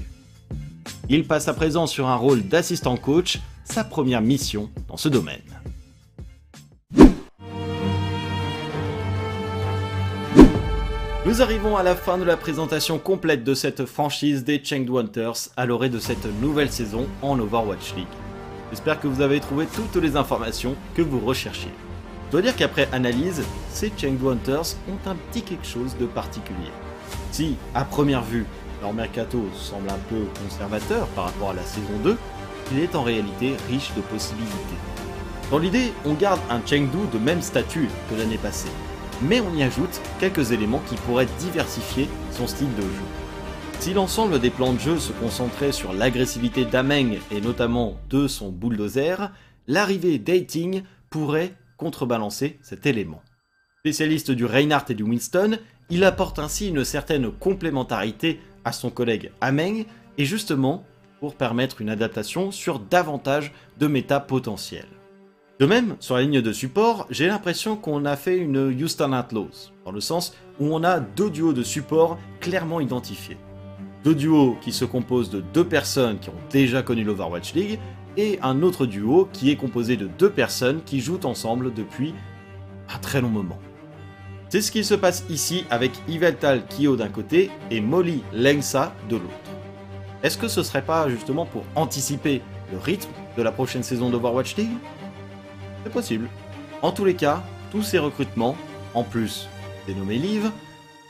Il 1.09 1.25
passe 1.25 1.47
à 1.47 1.53
présent 1.53 1.87
sur 1.87 2.07
un 2.07 2.15
rôle 2.15 2.43
d'assistant 2.43 2.97
coach, 2.97 3.39
sa 3.63 3.85
première 3.85 4.21
mission 4.21 4.69
dans 4.89 4.97
ce 4.97 5.07
domaine. 5.07 5.39
Nous 11.23 11.43
arrivons 11.43 11.77
à 11.77 11.83
la 11.83 11.95
fin 11.95 12.17
de 12.17 12.23
la 12.23 12.35
présentation 12.35 12.97
complète 12.97 13.43
de 13.43 13.53
cette 13.53 13.85
franchise 13.85 14.43
des 14.43 14.59
Chengdu 14.63 14.97
Hunters 14.97 15.49
à 15.55 15.67
l'orée 15.67 15.89
de 15.89 15.99
cette 15.99 16.25
nouvelle 16.41 16.71
saison 16.71 17.05
en 17.21 17.37
Overwatch 17.39 17.93
League. 17.95 18.07
J'espère 18.71 18.99
que 18.99 19.07
vous 19.07 19.21
avez 19.21 19.39
trouvé 19.39 19.67
toutes 19.67 20.01
les 20.01 20.15
informations 20.15 20.73
que 20.95 21.03
vous 21.03 21.19
recherchiez. 21.19 21.69
Je 22.25 22.31
dois 22.31 22.41
dire 22.41 22.55
qu'après 22.55 22.89
analyse, 22.91 23.43
ces 23.71 23.91
Chengdu 23.95 24.29
Hunters 24.29 24.75
ont 24.89 25.07
un 25.07 25.15
petit 25.29 25.43
quelque 25.43 25.67
chose 25.67 25.95
de 25.99 26.07
particulier. 26.07 26.71
Si, 27.31 27.55
à 27.75 27.83
première 27.83 28.23
vue, 28.23 28.47
leur 28.81 28.91
mercato 28.91 29.47
semble 29.53 29.91
un 29.91 29.99
peu 30.09 30.25
conservateur 30.43 31.05
par 31.09 31.25
rapport 31.25 31.51
à 31.51 31.53
la 31.53 31.63
saison 31.63 31.99
2, 32.03 32.17
il 32.71 32.79
est 32.79 32.95
en 32.95 33.03
réalité 33.03 33.57
riche 33.69 33.91
de 33.95 34.01
possibilités. 34.01 34.57
Dans 35.51 35.59
l'idée, 35.59 35.93
on 36.03 36.13
garde 36.13 36.39
un 36.49 36.65
Chengdu 36.65 37.05
de 37.13 37.19
même 37.19 37.43
statut 37.43 37.89
que 38.09 38.15
l'année 38.15 38.39
passée, 38.39 38.71
mais 39.23 39.41
on 39.41 39.55
y 39.55 39.63
ajoute 39.63 40.01
quelques 40.19 40.51
éléments 40.51 40.81
qui 40.87 40.95
pourraient 40.95 41.27
diversifier 41.39 42.07
son 42.31 42.47
style 42.47 42.73
de 42.75 42.81
jeu. 42.81 42.87
Si 43.79 43.93
l'ensemble 43.93 44.39
des 44.39 44.51
plans 44.51 44.73
de 44.73 44.79
jeu 44.79 44.99
se 44.99 45.11
concentrait 45.11 45.71
sur 45.71 45.93
l'agressivité 45.93 46.65
d'Ameng 46.65 47.17
et 47.31 47.41
notamment 47.41 47.97
de 48.09 48.27
son 48.27 48.51
bulldozer, 48.51 49.31
l'arrivée 49.67 50.19
d'Ating 50.19 50.83
pourrait 51.09 51.55
contrebalancer 51.77 52.59
cet 52.61 52.85
élément. 52.85 53.23
Spécialiste 53.79 54.29
du 54.29 54.45
Reinhardt 54.45 54.85
et 54.91 54.93
du 54.93 55.01
Winston, 55.01 55.57
il 55.89 56.03
apporte 56.03 56.37
ainsi 56.37 56.69
une 56.69 56.85
certaine 56.85 57.31
complémentarité 57.31 58.39
à 58.63 58.71
son 58.71 58.91
collègue 58.91 59.31
Ameng 59.41 59.85
et 60.19 60.25
justement 60.25 60.85
pour 61.19 61.35
permettre 61.35 61.81
une 61.81 61.89
adaptation 61.89 62.51
sur 62.51 62.79
davantage 62.79 63.51
de 63.79 63.87
méta 63.87 64.19
potentiels. 64.19 65.00
De 65.61 65.67
même, 65.67 65.95
sur 65.99 66.15
la 66.15 66.23
ligne 66.23 66.41
de 66.41 66.53
support, 66.53 67.05
j'ai 67.11 67.27
l'impression 67.27 67.75
qu'on 67.75 68.03
a 68.05 68.15
fait 68.15 68.35
une 68.35 68.73
Houston 68.81 69.13
Outlaws, 69.13 69.69
dans 69.85 69.91
le 69.91 70.01
sens 70.01 70.35
où 70.59 70.73
on 70.73 70.83
a 70.83 70.99
deux 70.99 71.29
duos 71.29 71.53
de 71.53 71.61
support 71.61 72.17
clairement 72.39 72.79
identifiés. 72.79 73.37
Deux 74.03 74.15
duos 74.15 74.57
qui 74.59 74.71
se 74.71 74.85
composent 74.85 75.29
de 75.29 75.41
deux 75.53 75.63
personnes 75.63 76.17
qui 76.17 76.29
ont 76.29 76.41
déjà 76.49 76.81
connu 76.81 77.03
l'Overwatch 77.03 77.53
League, 77.53 77.79
et 78.17 78.39
un 78.41 78.63
autre 78.63 78.87
duo 78.87 79.29
qui 79.31 79.51
est 79.51 79.55
composé 79.55 79.97
de 79.97 80.07
deux 80.07 80.31
personnes 80.31 80.81
qui 80.83 80.99
jouent 80.99 81.19
ensemble 81.25 81.71
depuis 81.75 82.15
un 82.89 82.97
très 82.97 83.21
long 83.21 83.29
moment. 83.29 83.59
C'est 84.49 84.61
ce 84.61 84.71
qui 84.71 84.83
se 84.83 84.95
passe 84.95 85.25
ici 85.29 85.65
avec 85.69 85.91
Yveltal 86.09 86.63
Kyo 86.69 86.95
d'un 86.95 87.09
côté 87.09 87.51
et 87.69 87.81
Molly 87.81 88.23
Lengsa 88.33 88.95
de 89.11 89.17
l'autre. 89.17 89.51
Est-ce 90.23 90.39
que 90.39 90.47
ce 90.47 90.63
serait 90.63 90.81
pas 90.81 91.07
justement 91.07 91.45
pour 91.45 91.65
anticiper 91.75 92.41
le 92.71 92.79
rythme 92.79 93.11
de 93.37 93.43
la 93.43 93.51
prochaine 93.51 93.83
saison 93.83 94.09
d'Overwatch 94.09 94.55
League? 94.55 94.71
C'est 95.83 95.91
possible. 95.91 96.29
En 96.81 96.91
tous 96.91 97.05
les 97.05 97.15
cas, 97.15 97.43
tous 97.71 97.83
ces 97.83 97.99
recrutements, 97.99 98.55
en 98.93 99.03
plus 99.03 99.47
dénommés 99.87 100.17
Live, 100.17 100.51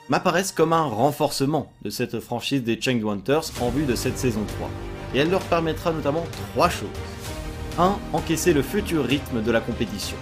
m'apparaissent 0.10 0.52
comme 0.52 0.74
un 0.74 0.84
renforcement 0.84 1.72
de 1.84 1.90
cette 1.90 2.20
franchise 2.20 2.64
des 2.64 2.80
Chengdu 2.80 3.08
Hunters 3.08 3.52
en 3.62 3.70
vue 3.70 3.86
de 3.86 3.96
cette 3.96 4.18
saison 4.18 4.44
3. 4.58 4.70
Et 5.14 5.20
elle 5.20 5.30
leur 5.30 5.42
permettra 5.42 5.92
notamment 5.92 6.26
trois 6.54 6.70
choses. 6.70 6.90
1. 7.78 7.98
Encaisser 8.14 8.54
le 8.54 8.62
futur 8.62 9.06
rythme 9.06 9.42
de 9.42 9.52
la 9.52 9.62
compétition. 9.62 10.18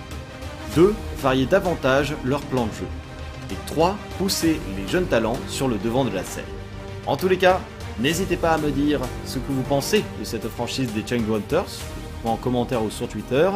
2. 0.76 0.94
Varier 1.22 1.46
davantage 1.46 2.14
leur 2.24 2.42
plan 2.42 2.68
de 2.68 2.72
jeu. 2.74 2.88
Et 3.52 3.58
3. 3.66 3.98
Pousser 4.20 4.60
les 4.78 4.88
jeunes 4.88 5.08
talents 5.08 5.38
sur 5.48 5.68
le 5.68 5.78
devant 5.78 6.06
de 6.06 6.14
la 6.14 6.24
scène. 6.24 6.44
En 7.08 7.18
tous 7.18 7.28
les 7.28 7.38
cas, 7.38 7.60
n'hésitez 8.00 8.38
pas 8.38 8.52
à 8.52 8.58
me 8.60 8.70
dire 8.70 9.02
ce 9.26 9.40
que 9.40 9.52
vous 9.52 9.64
pensez 9.64 10.04
de 10.20 10.24
cette 10.24 10.48
franchise 10.48 10.94
des 10.94 11.06
Chengdu 11.06 11.34
Hunters, 11.34 11.80
en 12.24 12.36
commentaire 12.36 12.84
ou 12.84 12.92
sur 12.92 13.08
Twitter, 13.08 13.50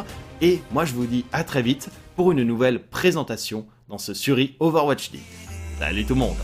Et 0.44 0.60
moi 0.74 0.84
je 0.84 0.94
vous 0.94 1.06
dis 1.06 1.24
à 1.32 1.46
très 1.46 1.62
vite 1.62 1.88
pour 2.18 2.34
une 2.34 2.44
nouvelle 2.44 2.84
présentation 2.84 3.66
dans 3.88 3.98
ce 3.98 4.14
Suri 4.14 4.58
Overwatch 4.60 5.12
League. 5.12 5.22
Salut 5.80 6.04
tout 6.04 6.16
le 6.16 6.20
monde 6.20 6.36